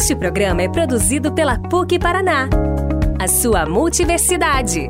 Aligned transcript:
Este 0.00 0.14
programa 0.14 0.62
é 0.62 0.68
produzido 0.68 1.32
pela 1.32 1.58
PUC 1.58 1.98
Paraná, 1.98 2.48
a 3.18 3.26
sua 3.26 3.66
multiversidade. 3.66 4.88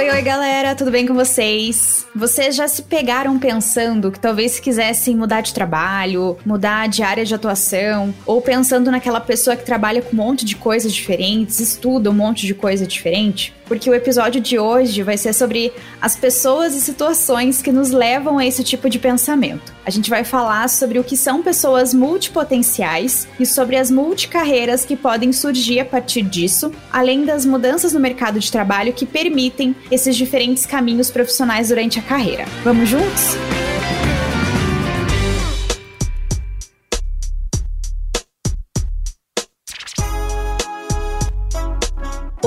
Oi, 0.00 0.08
oi, 0.08 0.22
galera, 0.22 0.74
tudo 0.74 0.90
bem 0.90 1.06
com 1.06 1.12
vocês? 1.12 2.06
Vocês 2.16 2.56
já 2.56 2.66
se 2.66 2.84
pegaram 2.84 3.38
pensando 3.38 4.10
que 4.10 4.18
talvez 4.18 4.58
quisessem 4.58 5.14
mudar 5.14 5.42
de 5.42 5.52
trabalho, 5.52 6.38
mudar 6.42 6.88
de 6.88 7.02
área 7.02 7.22
de 7.22 7.34
atuação, 7.34 8.14
ou 8.24 8.40
pensando 8.40 8.90
naquela 8.90 9.20
pessoa 9.20 9.54
que 9.56 9.62
trabalha 9.62 10.00
com 10.00 10.14
um 10.14 10.16
monte 10.16 10.46
de 10.46 10.56
coisas 10.56 10.94
diferentes, 10.94 11.60
estuda 11.60 12.08
um 12.08 12.14
monte 12.14 12.46
de 12.46 12.54
coisa 12.54 12.86
diferente? 12.86 13.52
Porque 13.70 13.88
o 13.88 13.94
episódio 13.94 14.40
de 14.40 14.58
hoje 14.58 15.04
vai 15.04 15.16
ser 15.16 15.32
sobre 15.32 15.72
as 16.02 16.16
pessoas 16.16 16.74
e 16.74 16.80
situações 16.80 17.62
que 17.62 17.70
nos 17.70 17.92
levam 17.92 18.36
a 18.36 18.44
esse 18.44 18.64
tipo 18.64 18.90
de 18.90 18.98
pensamento. 18.98 19.72
A 19.86 19.90
gente 19.90 20.10
vai 20.10 20.24
falar 20.24 20.68
sobre 20.68 20.98
o 20.98 21.04
que 21.04 21.16
são 21.16 21.40
pessoas 21.40 21.94
multipotenciais 21.94 23.28
e 23.38 23.46
sobre 23.46 23.76
as 23.76 23.88
multicarreiras 23.88 24.84
que 24.84 24.96
podem 24.96 25.32
surgir 25.32 25.78
a 25.78 25.84
partir 25.84 26.22
disso, 26.22 26.72
além 26.92 27.24
das 27.24 27.46
mudanças 27.46 27.92
no 27.92 28.00
mercado 28.00 28.40
de 28.40 28.50
trabalho 28.50 28.92
que 28.92 29.06
permitem 29.06 29.76
esses 29.88 30.16
diferentes 30.16 30.66
caminhos 30.66 31.08
profissionais 31.08 31.68
durante 31.68 32.00
a 32.00 32.02
carreira. 32.02 32.46
Vamos 32.64 32.88
juntos? 32.88 33.36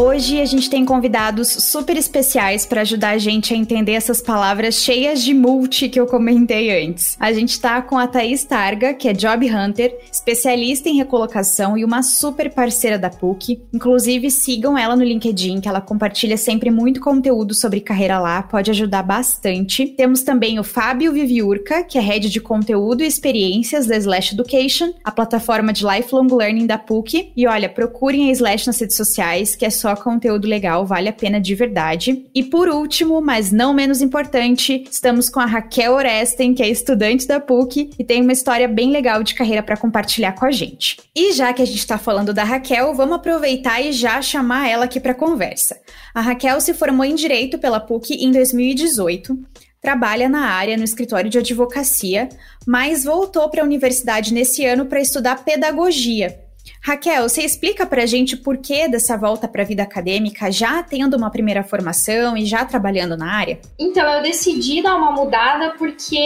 Hoje 0.05 0.41
a 0.41 0.45
gente 0.45 0.70
tem 0.70 0.84
convidados 0.84 1.48
super 1.48 1.96
especiais 1.96 2.65
para 2.65 2.82
ajudar 2.82 3.12
a 3.12 3.18
gente 3.18 3.54
a 3.54 3.57
entender 3.57 3.93
essas 3.93 4.21
palavras 4.21 4.76
cheias 4.76 5.23
de 5.23 5.34
multi 5.34 5.87
que 5.87 5.98
eu 5.98 6.05
comentei 6.05 6.85
antes. 6.85 7.15
A 7.18 7.32
gente 7.32 7.57
tá 7.57 7.82
com 7.82 7.98
a 7.98 8.05
Thaís 8.05 8.43
Targa, 8.43 8.93
que 8.93 9.07
é 9.07 9.13
Job 9.13 9.49
Hunter, 9.49 9.98
especialista 10.12 10.90
em 10.90 10.98
recolocação 10.98 11.77
e 11.77 11.85
uma 11.85 12.04
super 12.04 12.54
parceira 12.54 12.99
da 12.99 13.10
PUC. 13.10 13.62
Inclusive, 13.73 14.29
sigam 14.29 14.77
ela 14.77 14.93
no 14.98 15.05
LinkedIn, 15.05 15.62
que 15.62 15.70
ela 15.70 15.79
compartilha 15.79 16.35
sempre 16.35 16.70
muito 16.70 16.99
conteúdo 16.99 17.54
sobre 17.54 17.79
carreira 17.79 18.20
lá, 18.20 18.43
pode 18.43 18.70
ajudar 18.71 19.04
bastante. 19.04 19.88
Temos 19.88 20.21
também 20.21 20.60
o 20.60 20.65
Fábio 20.65 21.13
Viviurca, 21.13 21.82
que 21.82 21.98
é 21.98 22.01
head 22.01 22.29
de 22.29 22.41
conteúdo 22.41 23.04
e 23.04 23.07
experiências 23.07 23.88
da 23.88 23.95
Slash 23.95 24.34
Education, 24.34 24.91
a 25.01 25.12
plataforma 25.12 25.71
de 25.71 25.85
lifelong 25.85 26.27
learning 26.27 26.67
da 26.67 26.77
PUC. 26.77 27.32
E 27.38 27.48
olha, 27.48 27.70
procurem 27.70 28.27
a 28.27 28.34
Slash 28.34 28.67
nas 28.67 28.77
redes 28.82 28.98
sociais, 28.98 29.55
que 29.55 29.65
é 29.65 29.70
só 29.70 29.93
conteúdo 29.96 30.48
legal, 30.48 30.86
vale 30.86 31.10
a 31.10 31.13
pena 31.13 31.40
de 31.40 31.55
verdade. 31.55 32.26
E 32.34 32.44
por 32.44 32.70
último, 32.70 33.22
mas 33.22 33.52
não 33.52 33.74
menos 33.74 34.02
importante, 34.02 34.85
estamos 34.90 35.30
com 35.30 35.40
a 35.40 35.46
Raquel 35.46 35.94
Oresten, 35.94 36.54
que 36.54 36.63
é 36.63 36.70
estudante 36.70 37.27
da 37.27 37.40
PUC 37.40 37.91
e 37.98 38.04
tem 38.04 38.22
uma 38.22 38.34
história 38.34 38.68
bem 38.68 38.91
legal 38.91 39.24
de 39.24 39.34
carreira 39.34 39.63
para 39.63 39.77
compartilhar 39.77 40.34
com 40.34 40.46
a 40.46 40.52
gente. 40.52 40.98
E 41.16 41.34
já 41.34 41.54
que 41.54 41.62
a 41.62 41.66
gente 41.66 41.80
está 41.80 41.98
falando 41.98 42.34
da 42.34 42.44
Raquel, 42.44 42.94
vamos 42.94 43.16
aproveitar 43.16 43.82
e 43.82 43.91
já 43.91 44.22
chamar 44.22 44.70
ela 44.70 44.85
aqui 44.85 45.00
para 45.00 45.13
conversa. 45.13 45.80
A 46.13 46.22
Raquel 46.22 46.60
se 46.62 46.74
formou 46.74 47.05
em 47.05 47.16
Direito 47.16 47.57
pela 47.57 47.80
PUC 47.80 48.16
em 48.16 48.32
2018 48.32 49.38
trabalha 49.84 50.30
na 50.30 50.46
área 50.46 50.78
no 50.78 50.85
escritório 50.85 51.30
de 51.30 51.38
advocacia, 51.38 52.30
mas 52.66 53.04
voltou 53.04 53.50
para 53.50 53.62
a 53.62 53.66
universidade 53.66 54.34
nesse 54.34 54.66
ano 54.66 54.85
para 54.85 55.02
estudar 55.02 55.44
pedagogia. 55.44 56.40
Raquel, 56.85 57.29
você 57.29 57.43
explica 57.43 57.85
pra 57.85 58.05
gente 58.05 58.35
o 58.35 58.43
porquê 58.43 58.89
dessa 58.89 59.15
volta 59.15 59.48
para 59.48 59.62
a 59.62 59.65
vida 59.65 59.81
acadêmica, 59.81 60.51
já 60.51 60.84
tendo 60.84 61.15
uma 61.15 61.31
primeira 61.31 61.63
formação 61.63 62.35
e 62.35 62.45
já 62.45 62.65
trabalhando 62.65 63.15
na 63.15 63.34
área? 63.34 63.57
Então, 63.79 64.06
eu 64.06 64.22
decidi 64.22 64.84
dar 64.84 64.97
uma 64.97 65.13
mudada 65.13 65.75
porque 65.77 66.19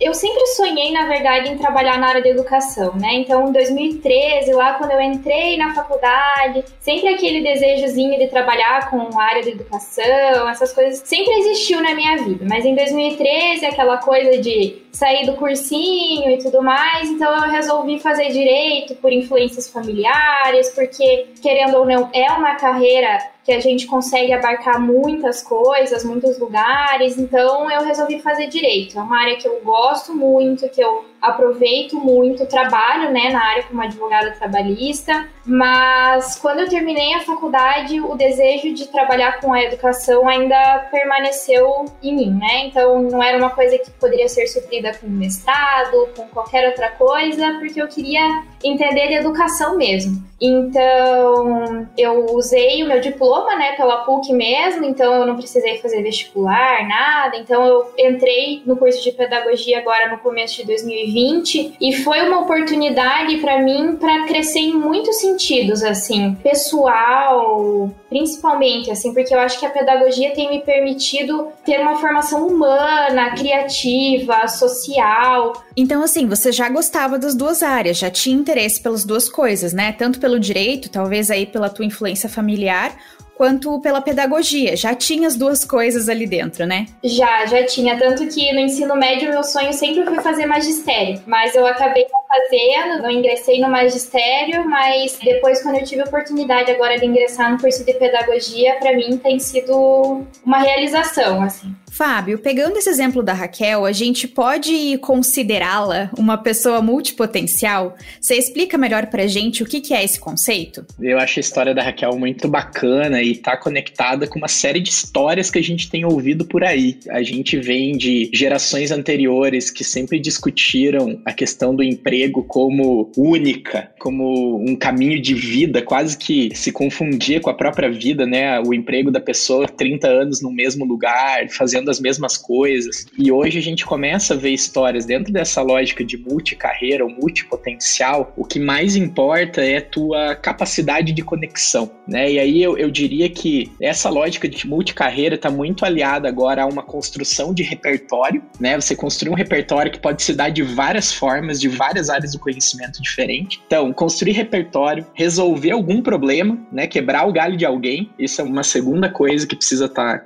eu 0.00 0.14
sempre 0.14 0.46
sonhei, 0.46 0.90
na 0.92 1.06
verdade, 1.06 1.50
em 1.50 1.58
trabalhar 1.58 1.98
na 1.98 2.08
área 2.08 2.22
da 2.22 2.28
educação, 2.30 2.94
né? 2.96 3.16
Então, 3.16 3.50
em 3.50 3.52
2013, 3.52 4.50
lá 4.54 4.74
quando 4.74 4.92
eu 4.92 5.00
entrei 5.02 5.58
na 5.58 5.74
faculdade, 5.74 6.64
sempre 6.80 7.10
aquele 7.10 7.42
desejozinho 7.42 8.18
de 8.18 8.28
trabalhar 8.28 8.88
com 8.88 9.20
a 9.20 9.22
área 9.22 9.44
da 9.44 9.50
educação, 9.50 10.48
essas 10.48 10.72
coisas 10.72 11.02
sempre 11.04 11.34
existiu 11.34 11.82
na 11.82 11.94
minha 11.94 12.16
vida. 12.16 12.46
Mas 12.48 12.64
em 12.64 12.74
2013, 12.74 13.66
aquela 13.66 13.98
coisa 13.98 14.38
de 14.38 14.86
sair 14.90 15.26
do 15.26 15.34
cursinho 15.34 16.30
e 16.30 16.38
tudo 16.38 16.62
mais, 16.62 17.10
então 17.10 17.30
eu 17.34 17.50
resolvi 17.50 18.00
fazer 18.00 18.30
direito 18.30 18.94
por 18.94 19.12
influências 19.12 19.65
familiares, 19.68 20.70
porque 20.70 21.34
querendo 21.42 21.76
ou 21.76 21.86
não 21.86 22.10
é 22.12 22.30
uma 22.32 22.56
carreira 22.56 23.18
que 23.46 23.52
a 23.52 23.60
gente 23.60 23.86
consegue 23.86 24.32
abarcar 24.32 24.80
muitas 24.80 25.40
coisas, 25.40 26.04
muitos 26.04 26.36
lugares, 26.36 27.16
então 27.16 27.70
eu 27.70 27.84
resolvi 27.84 28.18
fazer 28.18 28.48
direito. 28.48 28.98
É 28.98 29.00
uma 29.00 29.20
área 29.20 29.36
que 29.36 29.46
eu 29.46 29.60
gosto 29.62 30.12
muito, 30.12 30.68
que 30.68 30.80
eu 30.80 31.04
aproveito 31.22 31.96
muito, 31.96 32.44
trabalho 32.46 33.12
né, 33.12 33.30
na 33.30 33.40
área 33.40 33.62
como 33.62 33.80
advogada 33.80 34.32
trabalhista, 34.32 35.28
mas 35.44 36.36
quando 36.36 36.58
eu 36.58 36.68
terminei 36.68 37.14
a 37.14 37.20
faculdade, 37.20 38.00
o 38.00 38.16
desejo 38.16 38.74
de 38.74 38.88
trabalhar 38.88 39.40
com 39.40 39.52
a 39.52 39.62
educação 39.62 40.28
ainda 40.28 40.88
permaneceu 40.90 41.84
em 42.02 42.16
mim, 42.16 42.30
né? 42.32 42.66
Então 42.66 43.00
não 43.00 43.22
era 43.22 43.38
uma 43.38 43.50
coisa 43.50 43.78
que 43.78 43.92
poderia 43.92 44.28
ser 44.28 44.48
suprida 44.48 44.92
com 44.94 45.06
mestrado, 45.06 46.08
com 46.16 46.26
qualquer 46.28 46.68
outra 46.68 46.90
coisa, 46.90 47.58
porque 47.60 47.80
eu 47.80 47.86
queria 47.86 48.42
entender 48.64 49.06
de 49.06 49.14
educação 49.14 49.76
mesmo. 49.76 50.25
Então, 50.40 51.88
eu 51.96 52.26
usei 52.34 52.82
o 52.82 52.88
meu 52.88 53.00
diploma, 53.00 53.56
né, 53.56 53.72
pela 53.72 54.04
PUC 54.04 54.32
mesmo, 54.32 54.84
então 54.84 55.14
eu 55.14 55.26
não 55.26 55.36
precisei 55.36 55.78
fazer 55.78 56.02
vestibular, 56.02 56.86
nada. 56.86 57.36
Então, 57.36 57.64
eu 57.64 57.92
entrei 57.98 58.62
no 58.66 58.76
curso 58.76 59.02
de 59.02 59.12
pedagogia 59.12 59.78
agora 59.78 60.10
no 60.10 60.18
começo 60.18 60.56
de 60.56 60.66
2020 60.66 61.76
e 61.80 61.92
foi 61.96 62.20
uma 62.28 62.40
oportunidade 62.40 63.38
para 63.38 63.58
mim 63.62 63.96
para 63.96 64.26
crescer 64.26 64.60
em 64.60 64.74
muitos 64.74 65.20
sentidos, 65.20 65.82
assim, 65.82 66.34
pessoal, 66.42 67.90
principalmente, 68.08 68.90
assim, 68.90 69.12
porque 69.12 69.34
eu 69.34 69.38
acho 69.38 69.58
que 69.58 69.66
a 69.66 69.70
pedagogia 69.70 70.32
tem 70.32 70.48
me 70.48 70.60
permitido 70.62 71.48
ter 71.64 71.80
uma 71.80 71.98
formação 71.98 72.46
humana, 72.46 73.34
criativa, 73.34 74.46
social. 74.48 75.64
Então, 75.76 76.02
assim, 76.02 76.26
você 76.26 76.52
já 76.52 76.68
gostava 76.68 77.18
das 77.18 77.34
duas 77.34 77.62
áreas, 77.62 77.98
já 77.98 78.10
tinha 78.10 78.36
interesse 78.36 78.80
pelas 78.80 79.04
duas 79.04 79.28
coisas, 79.28 79.72
né? 79.72 79.92
Tanto 79.92 80.20
pelo 80.20 80.38
direito, 80.38 80.88
talvez 80.88 81.30
aí 81.30 81.46
pela 81.46 81.68
tua 81.68 81.84
influência 81.84 82.28
familiar, 82.28 82.96
quanto 83.36 83.78
pela 83.80 84.00
pedagogia. 84.00 84.76
Já 84.76 84.94
tinha 84.94 85.28
as 85.28 85.36
duas 85.36 85.64
coisas 85.64 86.08
ali 86.08 86.26
dentro, 86.26 86.66
né? 86.66 86.86
Já, 87.04 87.46
já 87.46 87.64
tinha. 87.64 87.98
Tanto 87.98 88.26
que 88.26 88.52
no 88.52 88.60
ensino 88.60 88.96
médio, 88.96 89.30
meu 89.30 89.42
sonho 89.42 89.72
sempre 89.72 90.04
foi 90.04 90.20
fazer 90.20 90.46
magistério. 90.46 91.20
Mas 91.26 91.54
eu 91.54 91.66
acabei 91.66 92.06
não 92.10 92.20
fazendo, 92.26 93.02
não 93.02 93.10
ingressei 93.10 93.60
no 93.60 93.68
magistério, 93.68 94.68
mas 94.68 95.18
depois, 95.22 95.62
quando 95.62 95.76
eu 95.76 95.84
tive 95.84 96.02
a 96.02 96.04
oportunidade 96.04 96.70
agora 96.70 96.98
de 96.98 97.06
ingressar 97.06 97.52
no 97.52 97.58
curso 97.58 97.84
de 97.84 97.92
pedagogia, 97.94 98.76
para 98.76 98.94
mim 98.96 99.18
tem 99.18 99.38
sido 99.38 100.24
uma 100.44 100.58
realização, 100.58 101.42
assim. 101.42 101.74
Fábio, 101.96 102.38
pegando 102.38 102.76
esse 102.76 102.90
exemplo 102.90 103.22
da 103.22 103.32
Raquel, 103.32 103.86
a 103.86 103.90
gente 103.90 104.28
pode 104.28 104.98
considerá-la 104.98 106.10
uma 106.18 106.36
pessoa 106.36 106.82
multipotencial? 106.82 107.96
Você 108.20 108.34
explica 108.34 108.76
melhor 108.76 109.06
pra 109.06 109.26
gente 109.26 109.62
o 109.62 109.66
que, 109.66 109.80
que 109.80 109.94
é 109.94 110.04
esse 110.04 110.20
conceito? 110.20 110.84
Eu 111.00 111.18
acho 111.18 111.38
a 111.38 111.40
história 111.40 111.74
da 111.74 111.82
Raquel 111.82 112.14
muito 112.18 112.48
bacana 112.48 113.22
e 113.22 113.34
tá 113.34 113.56
conectada 113.56 114.26
com 114.26 114.38
uma 114.38 114.46
série 114.46 114.78
de 114.78 114.90
histórias 114.90 115.50
que 115.50 115.58
a 115.58 115.62
gente 115.62 115.88
tem 115.88 116.04
ouvido 116.04 116.44
por 116.44 116.62
aí. 116.62 116.98
A 117.08 117.22
gente 117.22 117.58
vem 117.58 117.96
de 117.96 118.28
gerações 118.30 118.90
anteriores 118.90 119.70
que 119.70 119.82
sempre 119.82 120.18
discutiram 120.18 121.18
a 121.24 121.32
questão 121.32 121.74
do 121.74 121.82
emprego 121.82 122.44
como 122.44 123.10
única, 123.16 123.90
como 123.98 124.62
um 124.62 124.76
caminho 124.76 125.18
de 125.18 125.32
vida, 125.32 125.80
quase 125.80 126.18
que 126.18 126.54
se 126.54 126.70
confundia 126.70 127.40
com 127.40 127.48
a 127.48 127.54
própria 127.54 127.90
vida, 127.90 128.26
né? 128.26 128.60
O 128.60 128.74
emprego 128.74 129.10
da 129.10 129.18
pessoa 129.18 129.66
30 129.66 130.06
anos 130.06 130.42
no 130.42 130.52
mesmo 130.52 130.84
lugar, 130.84 131.48
fazendo 131.48 131.85
fazendo 131.86 131.90
as 131.90 132.00
mesmas 132.00 132.36
coisas. 132.36 133.06
E 133.16 133.30
hoje 133.30 133.58
a 133.58 133.62
gente 133.62 133.84
começa 133.84 134.34
a 134.34 134.36
ver 134.36 134.50
histórias 134.50 135.04
dentro 135.04 135.32
dessa 135.32 135.62
lógica 135.62 136.04
de 136.04 136.16
multicarreira 136.16 137.04
ou 137.04 137.10
multipotencial. 137.10 138.32
O 138.36 138.44
que 138.44 138.58
mais 138.58 138.96
importa 138.96 139.62
é 139.62 139.80
tua 139.80 140.34
capacidade 140.34 141.12
de 141.12 141.22
conexão, 141.22 141.90
né? 142.06 142.30
E 142.30 142.38
aí 142.38 142.62
eu, 142.62 142.76
eu 142.76 142.90
diria 142.90 143.28
que 143.28 143.70
essa 143.80 144.10
lógica 144.10 144.48
de 144.48 144.66
multicarreira 144.66 145.36
está 145.36 145.50
muito 145.50 145.84
aliada 145.84 146.28
agora 146.28 146.62
a 146.62 146.66
uma 146.66 146.82
construção 146.82 147.54
de 147.54 147.62
repertório, 147.62 148.42
né? 148.58 148.78
Você 148.80 148.96
construir 148.96 149.30
um 149.30 149.36
repertório 149.36 149.92
que 149.92 150.00
pode 150.00 150.22
se 150.22 150.34
dar 150.34 150.50
de 150.50 150.62
várias 150.62 151.12
formas, 151.12 151.60
de 151.60 151.68
várias 151.68 152.10
áreas 152.10 152.32
do 152.32 152.38
conhecimento 152.38 153.00
diferente. 153.00 153.60
Então, 153.66 153.92
construir 153.92 154.32
repertório, 154.32 155.06
resolver 155.14 155.70
algum 155.70 156.02
problema, 156.02 156.58
né? 156.72 156.86
Quebrar 156.86 157.28
o 157.28 157.32
galho 157.32 157.56
de 157.56 157.64
alguém, 157.64 158.10
isso 158.18 158.40
é 158.40 158.44
uma 158.44 158.62
segunda 158.62 159.08
coisa 159.08 159.46
que 159.46 159.56
precisa 159.56 159.86
estar 159.86 160.18
tá. 160.18 160.22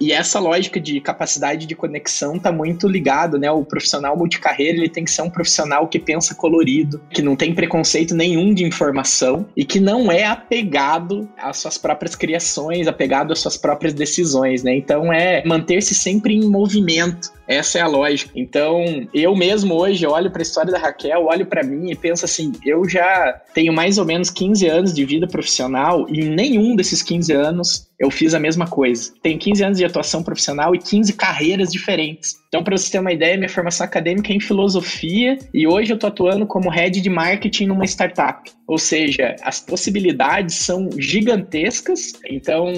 E 0.00 0.12
essa 0.12 0.38
lógica 0.38 0.80
de 0.92 1.00
capacidade 1.00 1.66
de 1.66 1.74
conexão 1.74 2.36
está 2.36 2.52
muito 2.52 2.88
ligado, 2.88 3.38
né? 3.38 3.50
O 3.50 3.64
profissional 3.64 4.16
multicarreira 4.16 4.78
ele 4.78 4.88
tem 4.88 5.04
que 5.04 5.10
ser 5.10 5.22
um 5.22 5.30
profissional 5.30 5.88
que 5.88 5.98
pensa 5.98 6.34
colorido, 6.34 7.00
que 7.10 7.22
não 7.22 7.34
tem 7.34 7.54
preconceito 7.54 8.14
nenhum 8.14 8.54
de 8.54 8.64
informação 8.64 9.46
e 9.56 9.64
que 9.64 9.80
não 9.80 10.10
é 10.10 10.24
apegado 10.24 11.28
às 11.36 11.58
suas 11.58 11.76
próprias 11.76 12.14
criações, 12.14 12.86
apegado 12.86 13.32
às 13.32 13.40
suas 13.40 13.56
próprias 13.56 13.92
decisões, 13.92 14.62
né? 14.62 14.74
Então 14.76 15.12
é 15.12 15.44
manter-se 15.44 15.94
sempre 15.94 16.34
em 16.34 16.48
movimento. 16.48 17.35
Essa 17.46 17.78
é 17.78 17.82
a 17.82 17.86
lógica. 17.86 18.32
Então, 18.34 19.08
eu 19.14 19.34
mesmo 19.36 19.74
hoje 19.74 20.06
olho 20.06 20.30
para 20.30 20.40
a 20.40 20.42
história 20.42 20.72
da 20.72 20.78
Raquel, 20.78 21.26
olho 21.26 21.46
para 21.46 21.62
mim 21.62 21.90
e 21.90 21.96
penso 21.96 22.24
assim: 22.24 22.52
eu 22.64 22.88
já 22.88 23.40
tenho 23.54 23.72
mais 23.72 23.98
ou 23.98 24.04
menos 24.04 24.30
15 24.30 24.66
anos 24.66 24.94
de 24.94 25.04
vida 25.04 25.26
profissional 25.26 26.06
e 26.08 26.20
em 26.20 26.30
nenhum 26.30 26.74
desses 26.74 27.02
15 27.02 27.32
anos 27.32 27.86
eu 27.98 28.10
fiz 28.10 28.34
a 28.34 28.40
mesma 28.40 28.66
coisa. 28.66 29.12
Tenho 29.22 29.38
15 29.38 29.64
anos 29.64 29.78
de 29.78 29.84
atuação 29.84 30.22
profissional 30.22 30.74
e 30.74 30.78
15 30.78 31.12
carreiras 31.12 31.70
diferentes. 31.70 32.34
Então, 32.56 32.64
para 32.64 32.78
você 32.78 32.90
ter 32.90 32.98
uma 32.98 33.12
ideia, 33.12 33.36
minha 33.36 33.50
formação 33.50 33.84
acadêmica 33.84 34.32
é 34.32 34.36
em 34.36 34.40
filosofia 34.40 35.36
e 35.52 35.66
hoje 35.66 35.92
eu 35.92 35.96
estou 35.96 36.08
atuando 36.08 36.46
como 36.46 36.70
head 36.70 37.02
de 37.02 37.10
marketing 37.10 37.66
numa 37.66 37.84
startup. 37.84 38.50
Ou 38.66 38.78
seja, 38.78 39.36
as 39.42 39.60
possibilidades 39.60 40.56
são 40.56 40.88
gigantescas, 40.98 42.14
então 42.28 42.72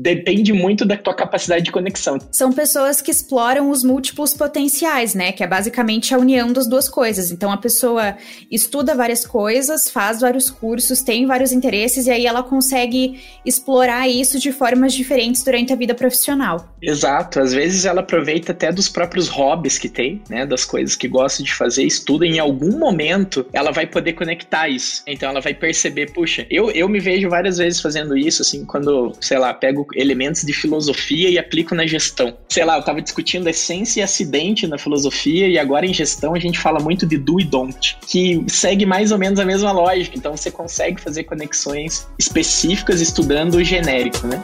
depende 0.00 0.50
muito 0.52 0.84
da 0.84 0.96
tua 0.96 1.12
capacidade 1.12 1.64
de 1.64 1.72
conexão. 1.72 2.18
São 2.32 2.52
pessoas 2.52 3.02
que 3.02 3.10
exploram 3.10 3.68
os 3.68 3.84
múltiplos 3.84 4.32
potenciais, 4.32 5.14
né? 5.14 5.32
Que 5.32 5.44
é 5.44 5.46
basicamente 5.46 6.14
a 6.14 6.18
união 6.18 6.52
das 6.52 6.66
duas 6.66 6.88
coisas. 6.88 7.30
Então 7.30 7.50
a 7.50 7.58
pessoa 7.58 8.16
estuda 8.50 8.94
várias 8.94 9.26
coisas, 9.26 9.90
faz 9.90 10.20
vários 10.20 10.48
cursos, 10.48 11.02
tem 11.02 11.26
vários 11.26 11.52
interesses 11.52 12.06
e 12.06 12.10
aí 12.10 12.26
ela 12.26 12.42
consegue 12.42 13.20
explorar 13.44 14.08
isso 14.08 14.38
de 14.38 14.52
formas 14.52 14.94
diferentes 14.94 15.42
durante 15.42 15.70
a 15.72 15.76
vida 15.76 15.94
profissional. 15.94 16.72
Exato, 16.80 17.40
às 17.40 17.52
vezes 17.52 17.84
ela 17.84 18.00
aproveita 18.00 18.52
até 18.52 18.72
dos 18.72 18.88
próprios 18.88 19.15
hobbies 19.28 19.78
que 19.78 19.88
tem, 19.88 20.22
né? 20.28 20.46
Das 20.46 20.64
coisas 20.64 20.94
que 20.94 21.08
gosta 21.08 21.42
de 21.42 21.52
fazer, 21.52 21.84
estuda, 21.84 22.26
em 22.26 22.38
algum 22.38 22.78
momento 22.78 23.46
ela 23.52 23.70
vai 23.70 23.86
poder 23.86 24.12
conectar 24.12 24.68
isso. 24.68 25.02
Então 25.06 25.30
ela 25.30 25.40
vai 25.40 25.54
perceber, 25.54 26.12
puxa, 26.12 26.46
eu, 26.50 26.70
eu 26.70 26.88
me 26.88 27.00
vejo 27.00 27.28
várias 27.28 27.58
vezes 27.58 27.80
fazendo 27.80 28.16
isso, 28.16 28.42
assim, 28.42 28.64
quando, 28.64 29.12
sei 29.20 29.38
lá, 29.38 29.52
pego 29.54 29.86
elementos 29.94 30.42
de 30.42 30.52
filosofia 30.52 31.28
e 31.30 31.38
aplico 31.38 31.74
na 31.74 31.86
gestão. 31.86 32.36
Sei 32.48 32.64
lá, 32.64 32.76
eu 32.76 32.82
tava 32.82 33.00
discutindo 33.00 33.48
essência 33.48 34.00
e 34.00 34.02
acidente 34.02 34.66
na 34.66 34.78
filosofia 34.78 35.48
e 35.48 35.58
agora 35.58 35.86
em 35.86 35.94
gestão 35.94 36.34
a 36.34 36.38
gente 36.38 36.58
fala 36.58 36.80
muito 36.80 37.06
de 37.06 37.16
do 37.16 37.40
e 37.40 37.44
don't, 37.44 37.96
que 38.06 38.44
segue 38.48 38.84
mais 38.84 39.12
ou 39.12 39.18
menos 39.18 39.38
a 39.40 39.44
mesma 39.44 39.72
lógica. 39.72 40.16
Então 40.16 40.36
você 40.36 40.50
consegue 40.50 41.00
fazer 41.00 41.24
conexões 41.24 42.06
específicas 42.18 43.00
estudando 43.00 43.54
o 43.54 43.64
genérico, 43.64 44.26
né? 44.26 44.40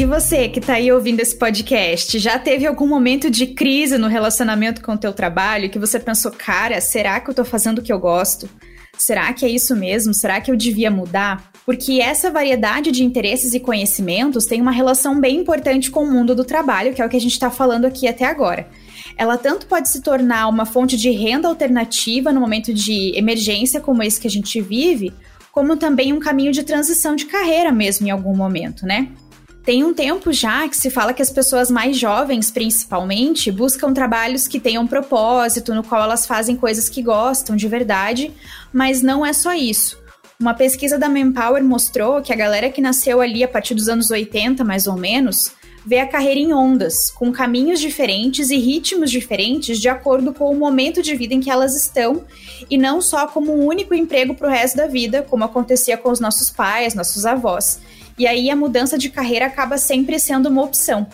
E 0.00 0.06
você 0.06 0.48
que 0.48 0.62
tá 0.62 0.76
aí 0.76 0.90
ouvindo 0.90 1.20
esse 1.20 1.36
podcast, 1.36 2.18
já 2.18 2.38
teve 2.38 2.66
algum 2.66 2.88
momento 2.88 3.30
de 3.30 3.48
crise 3.48 3.98
no 3.98 4.08
relacionamento 4.08 4.80
com 4.82 4.94
o 4.94 4.96
teu 4.96 5.12
trabalho 5.12 5.68
que 5.68 5.78
você 5.78 6.00
pensou, 6.00 6.32
cara, 6.32 6.80
será 6.80 7.20
que 7.20 7.28
eu 7.28 7.34
tô 7.34 7.44
fazendo 7.44 7.80
o 7.80 7.82
que 7.82 7.92
eu 7.92 7.98
gosto? 7.98 8.48
Será 8.96 9.30
que 9.34 9.44
é 9.44 9.50
isso 9.50 9.76
mesmo? 9.76 10.14
Será 10.14 10.40
que 10.40 10.50
eu 10.50 10.56
devia 10.56 10.90
mudar? 10.90 11.52
Porque 11.66 12.00
essa 12.00 12.30
variedade 12.30 12.90
de 12.90 13.04
interesses 13.04 13.52
e 13.52 13.60
conhecimentos 13.60 14.46
tem 14.46 14.62
uma 14.62 14.70
relação 14.70 15.20
bem 15.20 15.36
importante 15.36 15.90
com 15.90 16.02
o 16.02 16.10
mundo 16.10 16.34
do 16.34 16.46
trabalho, 16.46 16.94
que 16.94 17.02
é 17.02 17.04
o 17.04 17.08
que 17.10 17.18
a 17.18 17.20
gente 17.20 17.32
está 17.32 17.50
falando 17.50 17.84
aqui 17.84 18.08
até 18.08 18.24
agora. 18.24 18.70
Ela 19.18 19.36
tanto 19.36 19.66
pode 19.66 19.90
se 19.90 20.00
tornar 20.00 20.48
uma 20.48 20.64
fonte 20.64 20.96
de 20.96 21.10
renda 21.10 21.46
alternativa 21.46 22.32
no 22.32 22.40
momento 22.40 22.72
de 22.72 23.12
emergência 23.18 23.82
como 23.82 24.02
esse 24.02 24.18
que 24.18 24.26
a 24.26 24.30
gente 24.30 24.62
vive, 24.62 25.12
como 25.52 25.76
também 25.76 26.10
um 26.10 26.18
caminho 26.18 26.52
de 26.52 26.62
transição 26.62 27.14
de 27.14 27.26
carreira 27.26 27.70
mesmo 27.70 28.06
em 28.06 28.10
algum 28.10 28.34
momento, 28.34 28.86
né? 28.86 29.10
Tem 29.64 29.84
um 29.84 29.92
tempo 29.92 30.32
já 30.32 30.66
que 30.68 30.76
se 30.76 30.88
fala 30.88 31.12
que 31.12 31.20
as 31.20 31.30
pessoas 31.30 31.70
mais 31.70 31.98
jovens, 31.98 32.50
principalmente, 32.50 33.52
buscam 33.52 33.92
trabalhos 33.92 34.48
que 34.48 34.58
tenham 34.58 34.86
propósito, 34.86 35.74
no 35.74 35.84
qual 35.84 36.02
elas 36.02 36.26
fazem 36.26 36.56
coisas 36.56 36.88
que 36.88 37.02
gostam 37.02 37.54
de 37.54 37.68
verdade, 37.68 38.32
mas 38.72 39.02
não 39.02 39.24
é 39.24 39.32
só 39.32 39.54
isso. 39.54 40.00
Uma 40.40 40.54
pesquisa 40.54 40.98
da 40.98 41.10
Manpower 41.10 41.62
mostrou 41.62 42.22
que 42.22 42.32
a 42.32 42.36
galera 42.36 42.70
que 42.70 42.80
nasceu 42.80 43.20
ali 43.20 43.44
a 43.44 43.48
partir 43.48 43.74
dos 43.74 43.88
anos 43.88 44.10
80, 44.10 44.64
mais 44.64 44.86
ou 44.86 44.96
menos, 44.96 45.52
vê 45.84 45.98
a 45.98 46.06
carreira 46.06 46.40
em 46.40 46.54
ondas, 46.54 47.10
com 47.10 47.30
caminhos 47.30 47.78
diferentes 47.78 48.48
e 48.48 48.56
ritmos 48.56 49.10
diferentes 49.10 49.78
de 49.78 49.90
acordo 49.90 50.32
com 50.32 50.50
o 50.50 50.56
momento 50.56 51.02
de 51.02 51.14
vida 51.14 51.34
em 51.34 51.40
que 51.40 51.50
elas 51.50 51.76
estão, 51.76 52.24
e 52.70 52.78
não 52.78 53.02
só 53.02 53.26
como 53.26 53.52
um 53.52 53.66
único 53.66 53.94
emprego 53.94 54.34
para 54.34 54.48
o 54.48 54.50
resto 54.50 54.78
da 54.78 54.86
vida, 54.86 55.22
como 55.22 55.44
acontecia 55.44 55.98
com 55.98 56.10
os 56.10 56.20
nossos 56.20 56.48
pais, 56.48 56.94
nossos 56.94 57.26
avós. 57.26 57.78
E 58.20 58.26
aí 58.26 58.50
a 58.50 58.54
mudança 58.54 58.98
de 58.98 59.08
carreira 59.08 59.46
acaba 59.46 59.78
sempre 59.78 60.18
sendo 60.18 60.50
uma 60.50 60.60
opção. 60.60 61.06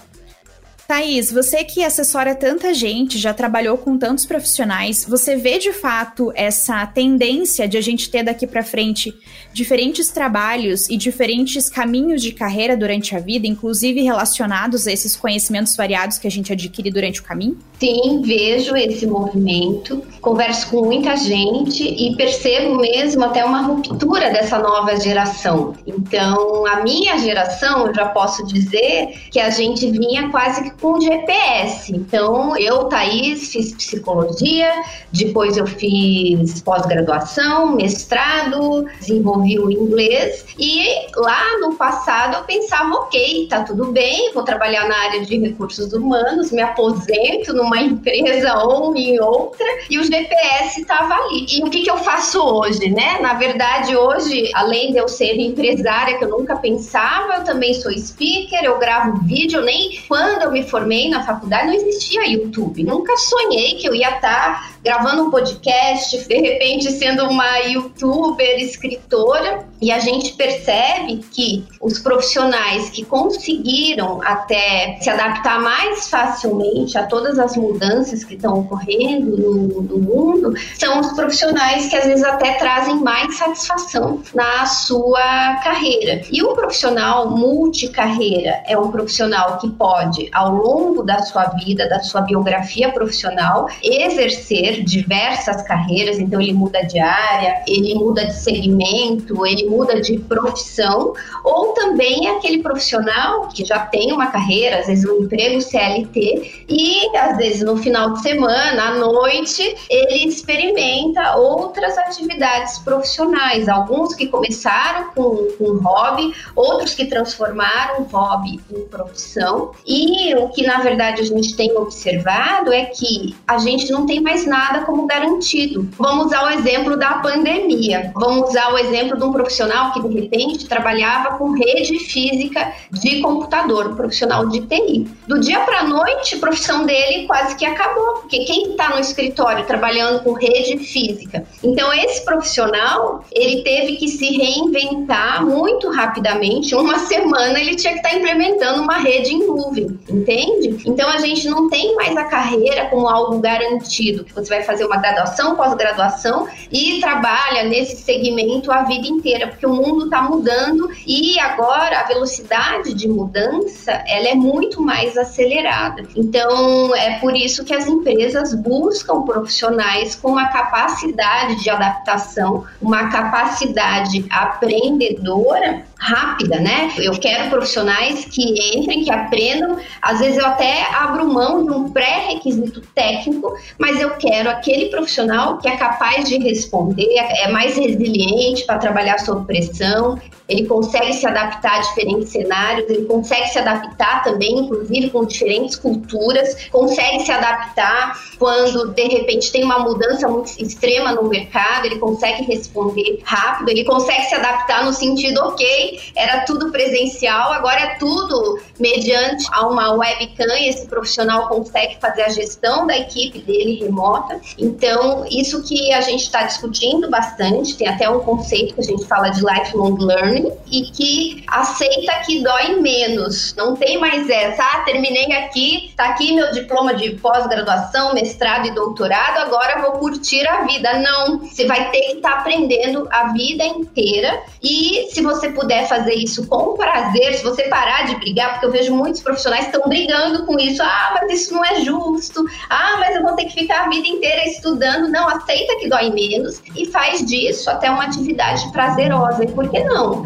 Thaís, 0.86 1.32
você 1.32 1.64
que 1.64 1.82
assessora 1.82 2.32
tanta 2.32 2.72
gente, 2.72 3.18
já 3.18 3.34
trabalhou 3.34 3.76
com 3.76 3.98
tantos 3.98 4.24
profissionais, 4.24 5.04
você 5.08 5.34
vê 5.34 5.58
de 5.58 5.72
fato 5.72 6.32
essa 6.36 6.86
tendência 6.86 7.66
de 7.66 7.76
a 7.76 7.80
gente 7.80 8.08
ter 8.08 8.22
daqui 8.22 8.46
para 8.46 8.62
frente 8.62 9.12
diferentes 9.52 10.10
trabalhos 10.10 10.88
e 10.88 10.96
diferentes 10.96 11.68
caminhos 11.68 12.22
de 12.22 12.30
carreira 12.30 12.76
durante 12.76 13.16
a 13.16 13.18
vida, 13.18 13.48
inclusive 13.48 14.00
relacionados 14.00 14.86
a 14.86 14.92
esses 14.92 15.16
conhecimentos 15.16 15.74
variados 15.74 16.18
que 16.18 16.26
a 16.28 16.30
gente 16.30 16.52
adquire 16.52 16.90
durante 16.90 17.20
o 17.20 17.24
caminho? 17.24 17.58
Sim, 17.80 18.22
vejo 18.22 18.76
esse 18.76 19.06
movimento, 19.08 20.04
converso 20.20 20.70
com 20.70 20.84
muita 20.84 21.16
gente 21.16 21.82
e 21.82 22.14
percebo 22.16 22.76
mesmo 22.76 23.24
até 23.24 23.44
uma 23.44 23.62
ruptura 23.62 24.30
dessa 24.30 24.58
nova 24.58 24.94
geração. 25.00 25.74
Então, 25.84 26.64
a 26.66 26.82
minha 26.82 27.18
geração, 27.18 27.88
eu 27.88 27.94
já 27.94 28.06
posso 28.06 28.46
dizer 28.46 29.08
que 29.32 29.40
a 29.40 29.50
gente 29.50 29.90
vinha 29.90 30.30
quase 30.30 30.62
que 30.62 30.75
com 30.80 31.00
GPS. 31.00 31.94
Então, 31.94 32.56
eu, 32.56 32.84
Thaís, 32.84 33.52
fiz 33.52 33.74
psicologia, 33.74 34.70
depois 35.12 35.56
eu 35.56 35.66
fiz 35.66 36.60
pós-graduação, 36.62 37.74
mestrado, 37.74 38.86
desenvolvi 39.00 39.58
o 39.58 39.70
inglês 39.70 40.44
e 40.58 40.84
lá 41.16 41.58
no 41.60 41.74
passado 41.74 42.36
eu 42.36 42.44
pensava, 42.44 42.94
ok, 42.94 43.46
tá 43.48 43.62
tudo 43.62 43.92
bem, 43.92 44.32
vou 44.32 44.42
trabalhar 44.42 44.88
na 44.88 44.96
área 44.96 45.24
de 45.24 45.38
recursos 45.38 45.92
humanos, 45.92 46.50
me 46.50 46.62
aposento 46.62 47.52
numa 47.52 47.80
empresa 47.80 48.56
ou 48.58 48.94
em 48.96 49.20
outra 49.20 49.66
e 49.88 49.98
o 49.98 50.04
GPS 50.04 50.80
estava 50.80 51.14
ali. 51.14 51.46
E 51.50 51.62
o 51.62 51.70
que, 51.70 51.82
que 51.82 51.90
eu 51.90 51.98
faço 51.98 52.40
hoje, 52.40 52.90
né? 52.90 53.18
Na 53.20 53.34
verdade, 53.34 53.96
hoje, 53.96 54.50
além 54.54 54.92
de 54.92 54.98
eu 54.98 55.08
ser 55.08 55.36
empresária, 55.38 56.18
que 56.18 56.24
eu 56.24 56.30
nunca 56.30 56.56
pensava, 56.56 57.36
eu 57.36 57.44
também 57.44 57.74
sou 57.74 57.92
speaker, 57.96 58.62
eu 58.62 58.78
gravo 58.78 59.20
vídeo, 59.24 59.62
nem 59.62 60.02
quando 60.08 60.42
eu 60.42 60.52
me 60.52 60.65
formei 60.66 61.08
na 61.08 61.24
faculdade 61.24 61.66
não 61.66 61.74
existia 61.74 62.26
YouTube. 62.26 62.82
Nunca 62.84 63.16
sonhei 63.16 63.74
que 63.74 63.88
eu 63.88 63.94
ia 63.94 64.16
estar 64.16 64.20
tá 64.20 64.70
gravando 64.82 65.24
um 65.24 65.30
podcast, 65.30 66.16
de 66.28 66.36
repente 66.36 66.90
sendo 66.92 67.24
uma 67.24 67.58
youtuber, 67.58 68.58
escritora. 68.60 69.66
E 69.80 69.90
a 69.90 69.98
gente 69.98 70.32
percebe 70.34 71.20
que 71.32 71.64
os 71.80 71.98
profissionais 71.98 72.88
que 72.90 73.04
conseguiram 73.04 74.22
até 74.22 74.98
se 75.00 75.10
adaptar 75.10 75.60
mais 75.60 76.08
facilmente 76.08 76.96
a 76.96 77.04
todas 77.04 77.38
as 77.38 77.56
mudanças 77.56 78.24
que 78.24 78.34
estão 78.34 78.60
ocorrendo 78.60 79.36
no, 79.36 79.82
no 79.82 79.98
mundo 79.98 80.54
são 80.78 81.00
os 81.00 81.12
profissionais 81.12 81.86
que 81.88 81.96
às 81.96 82.06
vezes 82.06 82.24
até 82.24 82.54
trazem 82.54 82.96
mais 82.96 83.36
satisfação 83.36 84.22
na 84.34 84.64
sua 84.66 85.56
carreira. 85.62 86.22
E 86.30 86.42
um 86.42 86.54
profissional 86.54 87.30
multicarreira 87.30 88.62
é 88.66 88.78
um 88.78 88.90
profissional 88.90 89.58
que 89.58 89.68
pode, 89.70 90.28
ao 90.32 90.55
longo 90.56 91.02
da 91.02 91.22
sua 91.22 91.44
vida, 91.44 91.88
da 91.88 92.00
sua 92.00 92.22
biografia 92.22 92.90
profissional, 92.92 93.68
exercer 93.82 94.82
diversas 94.84 95.62
carreiras, 95.62 96.18
então 96.18 96.40
ele 96.40 96.52
muda 96.52 96.82
de 96.82 96.98
área, 96.98 97.62
ele 97.66 97.94
muda 97.94 98.26
de 98.26 98.34
segmento, 98.34 99.46
ele 99.46 99.68
muda 99.68 100.00
de 100.00 100.18
profissão, 100.18 101.14
ou 101.44 101.72
também 101.72 102.28
é 102.28 102.36
aquele 102.36 102.62
profissional 102.62 103.48
que 103.48 103.64
já 103.64 103.80
tem 103.80 104.12
uma 104.12 104.26
carreira, 104.28 104.78
às 104.78 104.86
vezes 104.86 105.08
um 105.08 105.22
emprego 105.22 105.60
CLT, 105.60 106.64
e 106.68 107.16
às 107.16 107.36
vezes 107.36 107.62
no 107.62 107.76
final 107.76 108.12
de 108.14 108.22
semana, 108.22 108.88
à 108.88 108.94
noite, 108.94 109.76
ele 109.88 110.28
experimenta 110.28 111.36
outras 111.36 111.96
atividades 111.98 112.78
profissionais, 112.78 113.68
alguns 113.68 114.14
que 114.14 114.26
começaram 114.26 115.10
com, 115.14 115.48
com 115.58 115.78
hobby, 115.78 116.34
outros 116.54 116.94
que 116.94 117.06
transformaram 117.06 118.04
hobby 118.04 118.60
em 118.70 118.84
profissão, 118.86 119.72
e 119.86 120.34
o 120.46 120.48
que 120.50 120.66
na 120.66 120.78
verdade 120.78 121.22
a 121.22 121.24
gente 121.24 121.56
tem 121.56 121.76
observado 121.76 122.72
é 122.72 122.86
que 122.86 123.34
a 123.46 123.58
gente 123.58 123.90
não 123.90 124.06
tem 124.06 124.20
mais 124.20 124.46
nada 124.46 124.84
como 124.84 125.06
garantido. 125.06 125.88
Vamos 125.98 126.26
usar 126.26 126.46
o 126.46 126.50
exemplo 126.50 126.96
da 126.96 127.14
pandemia. 127.14 128.12
Vamos 128.14 128.50
usar 128.50 128.72
o 128.72 128.78
exemplo 128.78 129.16
de 129.16 129.24
um 129.24 129.32
profissional 129.32 129.92
que, 129.92 130.02
de 130.02 130.20
repente, 130.20 130.68
trabalhava 130.68 131.36
com 131.36 131.52
rede 131.52 131.98
física 132.00 132.72
de 132.92 133.20
computador, 133.20 133.88
um 133.88 133.96
profissional 133.96 134.46
de 134.48 134.60
TI. 134.62 135.06
Do 135.26 135.40
dia 135.40 135.60
para 135.60 135.84
noite, 135.84 136.36
a 136.36 136.38
profissão 136.38 136.84
dele 136.84 137.26
quase 137.26 137.56
que 137.56 137.66
acabou, 137.66 138.20
porque 138.20 138.44
quem 138.44 138.70
está 138.70 138.90
no 138.90 139.00
escritório 139.00 139.66
trabalhando 139.66 140.22
com 140.22 140.32
rede 140.32 140.78
física? 140.78 141.44
Então, 141.62 141.92
esse 141.92 142.24
profissional, 142.24 143.24
ele 143.32 143.62
teve 143.62 143.96
que 143.96 144.08
se 144.08 144.36
reinventar 144.36 145.44
muito 145.44 145.90
rapidamente. 145.90 146.74
Uma 146.74 146.98
semana 147.00 147.58
ele 147.58 147.74
tinha 147.76 147.92
que 147.92 147.98
estar 147.98 148.10
tá 148.10 148.16
implementando 148.16 148.82
uma 148.82 148.98
rede 148.98 149.34
em 149.34 149.46
nuvem, 149.46 149.98
entende? 150.08 150.35
Então, 150.84 151.08
a 151.08 151.18
gente 151.18 151.48
não 151.48 151.68
tem 151.68 151.94
mais 151.94 152.16
a 152.16 152.24
carreira 152.24 152.86
como 152.86 153.08
algo 153.08 153.38
garantido. 153.38 154.26
Você 154.34 154.48
vai 154.48 154.62
fazer 154.62 154.84
uma 154.84 154.96
graduação, 154.96 155.56
pós-graduação 155.56 156.48
e 156.70 157.00
trabalha 157.00 157.64
nesse 157.64 157.96
segmento 157.96 158.70
a 158.72 158.82
vida 158.82 159.06
inteira, 159.06 159.48
porque 159.48 159.66
o 159.66 159.72
mundo 159.72 160.06
está 160.06 160.22
mudando 160.22 160.90
e 161.06 161.38
agora 161.38 162.00
a 162.00 162.04
velocidade 162.04 162.94
de 162.94 163.08
mudança 163.08 163.92
ela 164.06 164.28
é 164.28 164.34
muito 164.34 164.82
mais 164.82 165.16
acelerada. 165.16 166.02
Então 166.16 166.94
é 166.94 167.18
por 167.18 167.36
isso 167.36 167.64
que 167.64 167.74
as 167.74 167.86
empresas 167.86 168.54
buscam 168.54 169.22
profissionais 169.22 170.14
com 170.14 170.30
uma 170.32 170.48
capacidade 170.48 171.62
de 171.62 171.70
adaptação, 171.70 172.64
uma 172.80 173.08
capacidade 173.08 174.24
aprendedora 174.30 175.85
rápida, 175.98 176.58
né? 176.58 176.92
Eu 176.98 177.12
quero 177.12 177.48
profissionais 177.48 178.24
que 178.26 178.76
entrem, 178.76 179.04
que 179.04 179.10
aprendam. 179.10 179.78
Às 180.00 180.20
vezes 180.20 180.36
eu 180.36 180.46
até 180.46 180.86
abro 180.94 181.26
mão 181.26 181.64
de 181.64 181.70
um 181.70 181.90
pré-requisito 181.90 182.80
técnico, 182.94 183.54
mas 183.78 184.00
eu 184.00 184.10
quero 184.16 184.48
aquele 184.50 184.86
profissional 184.86 185.58
que 185.58 185.68
é 185.68 185.76
capaz 185.76 186.28
de 186.28 186.38
responder, 186.38 187.06
é 187.16 187.48
mais 187.50 187.76
resiliente 187.76 188.64
para 188.66 188.78
trabalhar 188.78 189.18
sob 189.18 189.46
pressão, 189.46 190.20
ele 190.48 190.66
consegue 190.66 191.12
se 191.12 191.26
adaptar 191.26 191.78
a 191.78 191.80
diferentes 191.80 192.30
cenários, 192.30 192.88
ele 192.88 193.04
consegue 193.04 193.48
se 193.48 193.58
adaptar 193.58 194.22
também, 194.22 194.58
inclusive, 194.58 195.10
com 195.10 195.24
diferentes 195.24 195.76
culturas, 195.76 196.68
consegue 196.70 197.20
se 197.20 197.32
adaptar 197.32 198.20
quando 198.38 198.92
de 198.92 199.04
repente 199.08 199.50
tem 199.50 199.64
uma 199.64 199.78
mudança 199.80 200.28
muito 200.28 200.50
extrema 200.60 201.12
no 201.12 201.24
mercado, 201.24 201.86
ele 201.86 201.98
consegue 201.98 202.44
responder 202.44 203.20
rápido, 203.24 203.70
ele 203.70 203.84
consegue 203.84 204.24
se 204.24 204.34
adaptar 204.34 204.84
no 204.84 204.92
sentido, 204.92 205.38
ok, 205.38 206.00
era 206.14 206.44
tudo 206.44 206.70
presencial, 206.70 207.52
agora 207.52 207.80
é 207.80 207.94
tudo 207.96 208.60
mediante 208.78 209.46
a 209.52 209.66
uma 209.66 209.94
webcam 209.94 210.56
e 210.58 210.68
esse 210.68 210.86
profissional 210.86 211.48
consegue 211.48 211.96
fazer 212.00 212.22
a 212.22 212.28
gestão 212.28 212.86
da 212.86 212.96
equipe 212.96 213.40
dele 213.40 213.80
remota. 213.80 214.40
Então, 214.58 215.24
isso 215.30 215.62
que 215.62 215.92
a 215.92 216.00
gente 216.00 216.22
está 216.22 216.44
discutindo 216.44 217.10
bastante, 217.10 217.76
tem 217.76 217.88
até 217.88 218.08
um 218.08 218.20
conceito 218.20 218.74
que 218.74 218.80
a 218.80 218.84
gente 218.84 219.04
fala 219.06 219.30
de 219.30 219.40
lifelong 219.40 219.96
learning 219.98 220.35
e 220.70 220.82
que 220.82 221.44
aceita 221.46 222.12
que 222.24 222.42
dói 222.42 222.80
menos. 222.80 223.54
Não 223.56 223.76
tem 223.76 223.98
mais 223.98 224.28
essa, 224.28 224.62
ah, 224.62 224.80
terminei 224.80 225.32
aqui, 225.32 225.92
tá 225.96 226.06
aqui 226.06 226.32
meu 226.32 226.50
diploma 226.52 226.94
de 226.94 227.10
pós-graduação, 227.16 228.14
mestrado 228.14 228.66
e 228.66 228.70
doutorado, 228.72 229.38
agora 229.38 229.82
vou 229.82 229.92
curtir 229.92 230.46
a 230.46 230.64
vida. 230.64 230.98
Não, 230.98 231.38
você 231.38 231.66
vai 231.66 231.90
ter 231.90 232.00
que 232.00 232.12
estar 232.16 232.32
tá 232.32 232.38
aprendendo 232.40 233.06
a 233.10 233.32
vida 233.32 233.64
inteira 233.64 234.42
e 234.62 235.08
se 235.10 235.22
você 235.22 235.50
puder 235.50 235.86
fazer 235.88 236.14
isso 236.14 236.46
com 236.46 236.74
prazer, 236.74 237.34
se 237.34 237.44
você 237.44 237.64
parar 237.64 238.06
de 238.06 238.16
brigar, 238.16 238.52
porque 238.52 238.66
eu 238.66 238.72
vejo 238.72 238.94
muitos 238.94 239.22
profissionais 239.22 239.66
estão 239.66 239.88
brigando 239.88 240.44
com 240.46 240.58
isso, 240.58 240.82
ah, 240.82 241.14
mas 241.14 241.42
isso 241.42 241.54
não 241.54 241.64
é 241.64 241.80
justo, 241.80 242.44
ah, 242.68 242.96
mas 242.98 243.16
eu 243.16 243.22
vou 243.22 243.34
ter 243.34 243.44
que 243.44 243.54
ficar 243.54 243.84
a 243.84 243.88
vida 243.88 244.06
inteira 244.06 244.44
estudando. 244.48 245.08
Não, 245.08 245.28
aceita 245.28 245.76
que 245.78 245.88
dói 245.88 246.10
menos 246.10 246.62
e 246.74 246.86
faz 246.86 247.24
disso 247.24 247.70
até 247.70 247.90
uma 247.90 248.04
atividade 248.04 248.70
prazerosa. 248.72 249.44
E 249.44 249.52
por 249.52 249.68
que 249.68 249.82
não? 249.84 250.25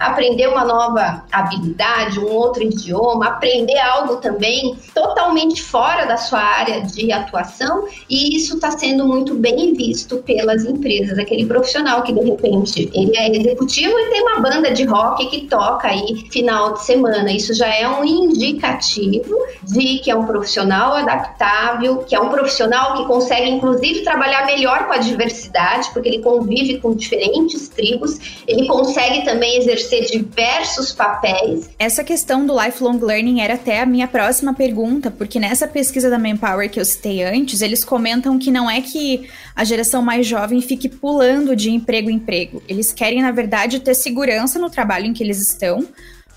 Aprender 0.00 0.48
uma 0.48 0.64
nova 0.64 1.24
habilidade, 1.30 2.18
um 2.18 2.32
outro 2.32 2.62
idioma, 2.62 3.26
aprender 3.26 3.78
algo 3.78 4.16
também 4.16 4.76
totalmente 4.94 5.62
fora 5.62 6.06
da 6.06 6.16
sua 6.16 6.40
área 6.40 6.80
de 6.80 7.12
atuação, 7.12 7.86
e 8.08 8.34
isso 8.34 8.54
está 8.54 8.70
sendo 8.70 9.06
muito 9.06 9.34
bem 9.34 9.74
visto 9.74 10.16
pelas 10.18 10.64
empresas. 10.64 11.18
Aquele 11.18 11.44
profissional 11.44 12.02
que 12.02 12.14
de 12.14 12.20
repente 12.20 12.90
ele 12.94 13.14
é 13.14 13.36
executivo 13.36 13.98
e 13.98 14.10
tem 14.10 14.22
uma 14.22 14.40
banda 14.40 14.70
de 14.70 14.84
rock 14.84 15.26
que 15.26 15.42
toca 15.46 15.88
aí 15.88 16.26
final 16.30 16.72
de 16.72 16.82
semana. 16.82 17.30
Isso 17.30 17.52
já 17.52 17.68
é 17.68 17.86
um 17.86 18.02
indicativo 18.02 19.36
de 19.62 19.98
que 19.98 20.10
é 20.10 20.16
um 20.16 20.24
profissional 20.24 20.94
adaptável, 20.94 21.98
que 21.98 22.14
é 22.14 22.20
um 22.20 22.30
profissional 22.30 22.96
que 22.96 23.04
consegue 23.04 23.50
inclusive 23.50 24.00
trabalhar 24.00 24.46
melhor 24.46 24.86
com 24.86 24.94
a 24.94 24.98
diversidade, 24.98 25.90
porque 25.92 26.08
ele 26.08 26.20
convive 26.20 26.78
com 26.78 26.94
diferentes 26.94 27.68
tribos, 27.68 28.42
ele 28.46 28.66
consegue 28.66 29.24
também 29.26 29.58
exercer 29.58 29.89
diversos 30.10 30.92
papéis. 30.92 31.68
Essa 31.78 32.04
questão 32.04 32.46
do 32.46 32.60
lifelong 32.60 32.98
learning 32.98 33.40
era 33.40 33.54
até 33.54 33.80
a 33.80 33.86
minha 33.86 34.06
próxima 34.06 34.54
pergunta, 34.54 35.10
porque 35.10 35.40
nessa 35.40 35.66
pesquisa 35.66 36.08
da 36.08 36.18
Manpower 36.18 36.70
que 36.70 36.78
eu 36.78 36.84
citei 36.84 37.22
antes, 37.22 37.60
eles 37.62 37.84
comentam 37.84 38.38
que 38.38 38.50
não 38.50 38.70
é 38.70 38.80
que 38.80 39.28
a 39.54 39.64
geração 39.64 40.02
mais 40.02 40.26
jovem 40.26 40.60
fique 40.60 40.88
pulando 40.88 41.56
de 41.56 41.70
emprego 41.70 42.10
em 42.10 42.14
emprego. 42.14 42.62
Eles 42.68 42.92
querem, 42.92 43.22
na 43.22 43.30
verdade, 43.30 43.80
ter 43.80 43.94
segurança 43.94 44.58
no 44.58 44.70
trabalho 44.70 45.06
em 45.06 45.12
que 45.12 45.22
eles 45.22 45.40
estão, 45.40 45.86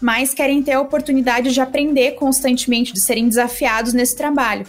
mas 0.02 0.34
querem 0.34 0.62
ter 0.62 0.74
a 0.74 0.82
oportunidade 0.82 1.54
de 1.54 1.62
aprender 1.62 2.12
constantemente, 2.12 2.94
de 2.94 3.02
serem 3.02 3.28
desafiados 3.28 3.94
nesse 3.94 4.16
trabalho. 4.16 4.66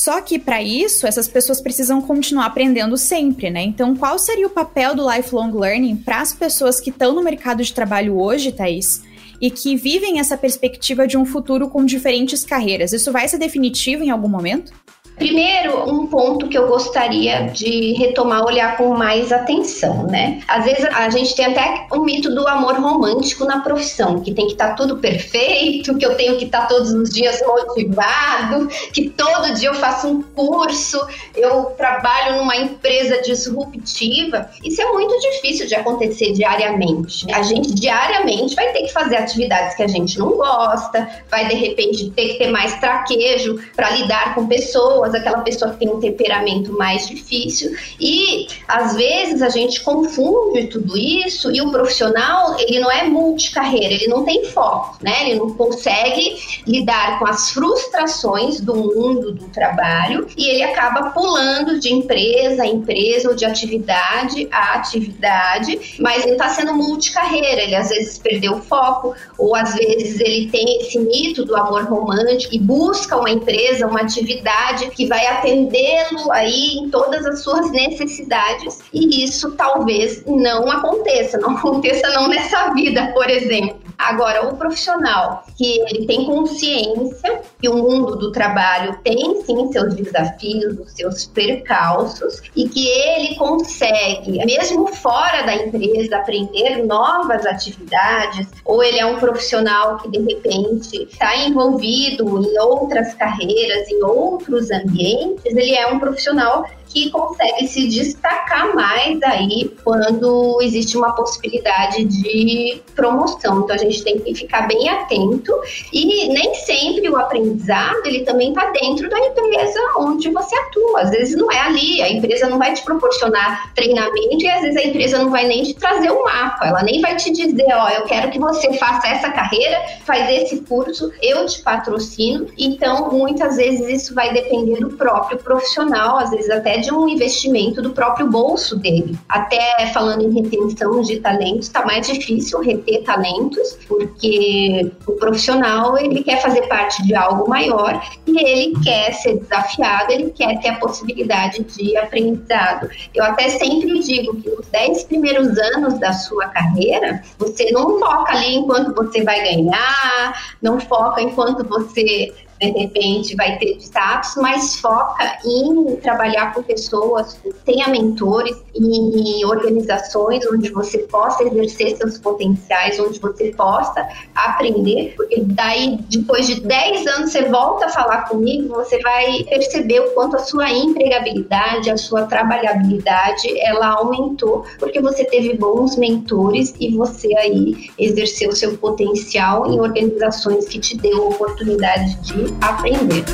Só 0.00 0.18
que 0.22 0.38
para 0.38 0.62
isso, 0.62 1.06
essas 1.06 1.28
pessoas 1.28 1.60
precisam 1.60 2.00
continuar 2.00 2.46
aprendendo 2.46 2.96
sempre, 2.96 3.50
né? 3.50 3.60
Então, 3.60 3.94
qual 3.94 4.18
seria 4.18 4.46
o 4.46 4.50
papel 4.50 4.94
do 4.94 5.06
lifelong 5.06 5.52
learning 5.52 5.94
para 5.94 6.22
as 6.22 6.32
pessoas 6.32 6.80
que 6.80 6.88
estão 6.88 7.14
no 7.14 7.22
mercado 7.22 7.62
de 7.62 7.70
trabalho 7.70 8.18
hoje, 8.18 8.50
Thaís, 8.50 9.02
e 9.38 9.50
que 9.50 9.76
vivem 9.76 10.18
essa 10.18 10.38
perspectiva 10.38 11.06
de 11.06 11.18
um 11.18 11.26
futuro 11.26 11.68
com 11.68 11.84
diferentes 11.84 12.44
carreiras? 12.44 12.94
Isso 12.94 13.12
vai 13.12 13.28
ser 13.28 13.36
definitivo 13.36 14.02
em 14.02 14.08
algum 14.08 14.26
momento? 14.26 14.72
Primeiro, 15.20 15.86
um 15.86 16.06
ponto 16.06 16.48
que 16.48 16.56
eu 16.56 16.66
gostaria 16.66 17.42
de 17.52 17.92
retomar, 17.92 18.42
olhar 18.42 18.78
com 18.78 18.94
mais 18.94 19.30
atenção, 19.30 20.06
né? 20.06 20.40
Às 20.48 20.64
vezes 20.64 20.82
a 20.86 21.10
gente 21.10 21.36
tem 21.36 21.44
até 21.44 21.86
um 21.92 22.04
mito 22.04 22.34
do 22.34 22.48
amor 22.48 22.76
romântico 22.80 23.44
na 23.44 23.60
profissão, 23.60 24.20
que 24.20 24.32
tem 24.32 24.46
que 24.46 24.52
estar 24.52 24.68
tá 24.68 24.74
tudo 24.74 24.96
perfeito, 24.96 25.94
que 25.98 26.06
eu 26.06 26.14
tenho 26.14 26.38
que 26.38 26.46
estar 26.46 26.62
tá 26.62 26.66
todos 26.68 26.90
os 26.94 27.10
dias 27.10 27.38
motivado, 27.46 28.68
que 28.94 29.10
todo 29.10 29.52
dia 29.52 29.68
eu 29.68 29.74
faço 29.74 30.08
um 30.08 30.22
curso, 30.22 30.98
eu 31.36 31.64
trabalho 31.76 32.36
numa 32.36 32.56
empresa 32.56 33.20
disruptiva. 33.20 34.48
Isso 34.64 34.80
é 34.80 34.90
muito 34.90 35.20
difícil 35.20 35.66
de 35.66 35.74
acontecer 35.74 36.32
diariamente. 36.32 37.30
A 37.30 37.42
gente 37.42 37.74
diariamente 37.74 38.54
vai 38.54 38.72
ter 38.72 38.84
que 38.84 38.92
fazer 38.94 39.16
atividades 39.16 39.76
que 39.76 39.82
a 39.82 39.88
gente 39.88 40.18
não 40.18 40.30
gosta, 40.30 41.06
vai 41.30 41.46
de 41.46 41.56
repente 41.56 42.08
ter 42.12 42.28
que 42.28 42.38
ter 42.38 42.50
mais 42.50 42.80
traquejo 42.80 43.58
para 43.76 43.90
lidar 43.90 44.34
com 44.34 44.46
pessoas 44.46 45.09
pessoas, 45.10 45.14
aquela 45.14 45.40
pessoa 45.40 45.72
que 45.72 45.78
tem 45.78 45.88
um 45.88 46.00
temperamento 46.00 46.72
mais 46.72 47.06
difícil. 47.08 47.74
E 48.00 48.46
às 48.66 48.94
vezes 48.94 49.42
a 49.42 49.48
gente 49.48 49.80
confunde 49.82 50.68
tudo 50.68 50.96
isso 50.96 51.50
e 51.50 51.60
o 51.60 51.70
profissional, 51.70 52.56
ele 52.58 52.80
não 52.80 52.90
é 52.90 53.04
multicarreira, 53.04 53.94
ele 53.94 54.08
não 54.08 54.24
tem 54.24 54.44
foco, 54.46 54.96
né? 55.02 55.28
Ele 55.28 55.38
não 55.38 55.50
consegue 55.50 56.36
lidar 56.66 57.18
com 57.18 57.26
as 57.26 57.50
frustrações 57.50 58.60
do 58.60 58.74
mundo 58.74 59.32
do 59.32 59.46
trabalho 59.48 60.26
e 60.36 60.48
ele 60.48 60.62
acaba 60.62 61.10
pulando 61.10 61.78
de 61.78 61.92
empresa 61.92 62.62
a 62.62 62.66
empresa 62.66 63.28
ou 63.28 63.34
de 63.34 63.44
atividade 63.44 64.48
a 64.50 64.74
atividade, 64.74 65.96
mas 66.00 66.22
ele 66.24 66.32
está 66.32 66.48
sendo 66.48 66.74
multicarreira, 66.74 67.62
ele 67.62 67.74
às 67.74 67.88
vezes 67.88 68.18
perdeu 68.18 68.54
o 68.54 68.62
foco 68.62 69.14
ou 69.38 69.54
às 69.54 69.74
vezes 69.74 70.20
ele 70.20 70.48
tem 70.50 70.80
esse 70.80 70.98
mito 70.98 71.44
do 71.44 71.56
amor 71.56 71.84
romântico 71.84 72.54
e 72.54 72.58
busca 72.58 73.16
uma 73.16 73.30
empresa, 73.30 73.86
uma 73.86 74.00
atividade 74.00 74.89
que 74.90 75.06
vai 75.06 75.26
atendê-lo 75.26 76.30
aí 76.32 76.78
em 76.78 76.90
todas 76.90 77.24
as 77.26 77.42
suas 77.42 77.70
necessidades. 77.70 78.78
E 78.92 79.24
isso 79.24 79.52
talvez 79.52 80.24
não 80.26 80.70
aconteça, 80.70 81.38
não 81.38 81.56
aconteça 81.56 82.08
não 82.10 82.28
nessa 82.28 82.72
vida, 82.74 83.12
por 83.12 83.28
exemplo. 83.28 83.89
Agora, 84.00 84.46
o 84.48 84.56
profissional 84.56 85.44
que 85.58 85.78
ele 85.82 86.06
tem 86.06 86.24
consciência 86.24 87.42
que 87.60 87.68
o 87.68 87.76
mundo 87.76 88.16
do 88.16 88.32
trabalho 88.32 88.98
tem 89.04 89.42
sim 89.42 89.70
seus 89.70 89.94
desafios, 89.94 90.78
os 90.78 90.92
seus 90.92 91.26
percalços 91.26 92.40
e 92.56 92.66
que 92.66 92.88
ele 92.88 93.34
consegue, 93.34 94.44
mesmo 94.44 94.86
fora 94.88 95.42
da 95.42 95.54
empresa, 95.54 96.16
aprender 96.16 96.84
novas 96.86 97.44
atividades, 97.44 98.48
ou 98.64 98.82
ele 98.82 98.98
é 98.98 99.04
um 99.04 99.18
profissional 99.18 99.98
que 99.98 100.08
de 100.08 100.18
repente 100.18 101.02
está 101.02 101.36
envolvido 101.36 102.42
em 102.42 102.58
outras 102.58 103.12
carreiras, 103.14 103.86
em 103.90 104.02
outros 104.02 104.70
ambientes, 104.70 105.44
ele 105.44 105.74
é 105.74 105.86
um 105.88 105.98
profissional 105.98 106.64
que 106.90 107.10
consegue 107.10 107.66
se 107.68 107.88
destacar 107.88 108.74
mais 108.74 109.22
aí 109.22 109.72
quando 109.82 110.58
existe 110.60 110.96
uma 110.96 111.12
possibilidade 111.12 112.04
de 112.04 112.82
promoção. 112.94 113.60
Então 113.60 113.74
a 113.74 113.78
gente 113.78 114.02
tem 114.02 114.18
que 114.18 114.34
ficar 114.34 114.66
bem 114.66 114.88
atento 114.88 115.52
e 115.92 116.28
nem 116.28 116.54
sempre 116.54 117.08
o 117.08 117.16
aprendizado 117.16 118.00
ele 118.04 118.24
também 118.24 118.50
está 118.50 118.70
dentro 118.70 119.08
da 119.08 119.18
empresa 119.18 119.80
onde 119.98 120.28
você 120.30 120.54
atua. 120.56 121.02
Às 121.02 121.10
vezes 121.10 121.36
não 121.36 121.50
é 121.50 121.60
ali, 121.60 122.02
a 122.02 122.10
empresa 122.10 122.48
não 122.48 122.58
vai 122.58 122.74
te 122.74 122.82
proporcionar 122.82 123.72
treinamento 123.74 124.42
e 124.42 124.48
às 124.48 124.62
vezes 124.62 124.76
a 124.76 124.86
empresa 124.86 125.18
não 125.18 125.30
vai 125.30 125.46
nem 125.46 125.62
te 125.62 125.74
trazer 125.74 126.10
o 126.10 126.20
um 126.20 126.24
mapa, 126.24 126.66
ela 126.66 126.82
nem 126.82 127.00
vai 127.00 127.16
te 127.16 127.30
dizer, 127.30 127.66
ó, 127.72 127.88
eu 127.90 128.04
quero 128.04 128.30
que 128.30 128.38
você 128.38 128.72
faça 128.74 129.08
essa 129.08 129.30
carreira, 129.30 129.80
faz 130.04 130.28
esse 130.30 130.60
curso, 130.62 131.12
eu 131.22 131.46
te 131.46 131.62
patrocino. 131.62 132.46
Então, 132.58 133.10
muitas 133.10 133.56
vezes 133.56 133.88
isso 133.88 134.14
vai 134.14 134.32
depender 134.32 134.80
do 134.80 134.90
próprio 134.90 135.38
profissional, 135.38 136.18
às 136.18 136.30
vezes 136.30 136.50
até 136.50 136.79
de 136.80 136.92
um 136.92 137.08
investimento 137.08 137.82
do 137.82 137.90
próprio 137.90 138.28
bolso 138.28 138.76
dele. 138.76 139.18
Até 139.28 139.86
falando 139.92 140.22
em 140.22 140.42
retenção 140.42 141.00
de 141.02 141.20
talentos, 141.20 141.66
está 141.66 141.84
mais 141.84 142.06
difícil 142.06 142.60
reter 142.60 143.02
talentos, 143.04 143.78
porque 143.86 144.90
o 145.06 145.12
profissional 145.12 145.96
ele 145.98 146.22
quer 146.22 146.40
fazer 146.42 146.62
parte 146.62 147.02
de 147.04 147.14
algo 147.14 147.48
maior 147.48 148.02
e 148.26 148.38
ele 148.38 148.80
quer 148.82 149.12
ser 149.14 149.38
desafiado, 149.38 150.12
ele 150.12 150.30
quer 150.30 150.58
ter 150.60 150.68
a 150.68 150.76
possibilidade 150.76 151.62
de 151.64 151.96
aprendizado. 151.96 152.88
Eu 153.14 153.24
até 153.24 153.48
sempre 153.50 153.98
digo 154.00 154.36
que 154.40 154.50
nos 154.50 154.66
10 154.68 155.04
primeiros 155.04 155.58
anos 155.58 155.98
da 155.98 156.12
sua 156.12 156.46
carreira, 156.48 157.22
você 157.38 157.70
não 157.70 157.98
foca 157.98 158.32
ali 158.32 158.56
enquanto 158.56 158.94
você 158.94 159.22
vai 159.22 159.42
ganhar, 159.42 160.54
não 160.62 160.80
foca 160.80 161.20
enquanto 161.20 161.66
você 161.66 162.32
de 162.60 162.70
repente 162.78 163.34
vai 163.36 163.56
ter 163.58 163.76
status, 163.78 164.34
mas 164.36 164.76
foca 164.76 165.38
em 165.44 165.96
trabalhar 165.96 166.52
com 166.52 166.62
pessoas, 166.62 167.38
tenha 167.64 167.88
mentores 167.88 168.56
em 168.74 169.44
organizações 169.44 170.44
onde 170.46 170.70
você 170.70 170.98
possa 170.98 171.42
exercer 171.44 171.96
seus 171.96 172.18
potenciais, 172.18 173.00
onde 173.00 173.18
você 173.18 173.52
possa 173.56 174.06
aprender, 174.34 175.14
porque 175.16 175.40
daí 175.40 175.98
depois 176.10 176.46
de 176.46 176.60
10 176.60 177.06
anos 177.06 177.32
você 177.32 177.48
volta 177.48 177.86
a 177.86 177.88
falar 177.88 178.28
comigo, 178.28 178.74
você 178.74 178.98
vai 179.00 179.44
perceber 179.44 180.00
o 180.00 180.10
quanto 180.10 180.36
a 180.36 180.40
sua 180.40 180.70
empregabilidade, 180.70 181.90
a 181.90 181.96
sua 181.96 182.24
trabalhabilidade, 182.26 183.58
ela 183.60 183.94
aumentou, 183.94 184.64
porque 184.78 185.00
você 185.00 185.24
teve 185.24 185.54
bons 185.56 185.96
mentores 185.96 186.74
e 186.78 186.94
você 186.94 187.34
aí 187.38 187.90
exerceu 187.98 188.52
seu 188.52 188.76
potencial 188.76 189.66
em 189.66 189.80
organizações 189.80 190.68
que 190.68 190.78
te 190.78 190.96
deu 190.96 191.28
oportunidade 191.28 192.16
de 192.20 192.49
aprender. 192.60 193.24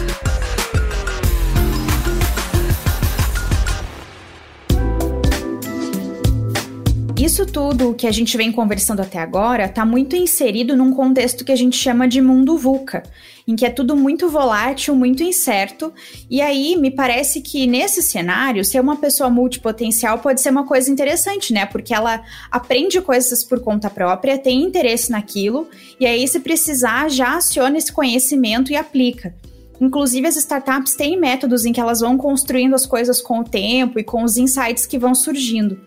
Isso 7.19 7.47
tudo 7.47 7.95
que 7.95 8.07
a 8.07 8.13
gente 8.13 8.37
vem 8.37 8.53
conversando 8.53 9.01
até 9.01 9.19
agora 9.19 9.65
está 9.65 9.85
muito 9.85 10.15
inserido 10.15 10.77
num 10.77 10.93
contexto 10.93 11.45
que 11.45 11.53
a 11.53 11.57
gente 11.57 11.77
chama 11.77 12.07
de 12.07 12.21
mundo 12.21 12.57
VUCA, 12.57 13.03
em 13.47 13.55
que 13.55 13.65
é 13.65 13.71
tudo 13.71 13.95
muito 13.95 14.29
volátil, 14.29 14.95
muito 14.97 15.23
incerto. 15.23 15.93
E 16.29 16.41
aí 16.41 16.77
me 16.77 16.91
parece 16.91 17.41
que 17.41 17.67
nesse 17.67 18.03
cenário, 18.03 18.65
ser 18.65 18.81
uma 18.81 18.97
pessoa 18.97 19.31
multipotencial 19.31 20.19
pode 20.19 20.41
ser 20.41 20.51
uma 20.51 20.67
coisa 20.67 20.91
interessante, 20.91 21.53
né? 21.53 21.65
Porque 21.65 21.95
ela 21.95 22.23
aprende 22.51 23.01
coisas 23.01 23.45
por 23.45 23.61
conta 23.61 23.89
própria, 23.89 24.37
tem 24.37 24.63
interesse 24.63 25.11
naquilo, 25.11 25.69
e 26.01 26.07
aí, 26.07 26.27
se 26.27 26.41
precisar, 26.41 27.09
já 27.09 27.37
aciona 27.37 27.79
esse 27.79 27.93
conhecimento 27.93 28.73
e 28.73 28.77
aplica. 28.77 29.35
Inclusive, 29.81 30.27
as 30.27 30.37
startups 30.37 30.95
têm 30.95 31.19
métodos 31.19 31.65
em 31.65 31.73
que 31.73 31.81
elas 31.81 32.01
vão 32.01 32.17
construindo 32.17 32.75
as 32.75 32.87
coisas 32.87 33.21
com 33.21 33.41
o 33.41 33.45
tempo 33.45 33.99
e 33.99 34.05
com 34.05 34.25
os 34.25 34.37
insights 34.37 34.87
que 34.87 34.99
vão 34.99 35.15
surgindo. 35.15 35.79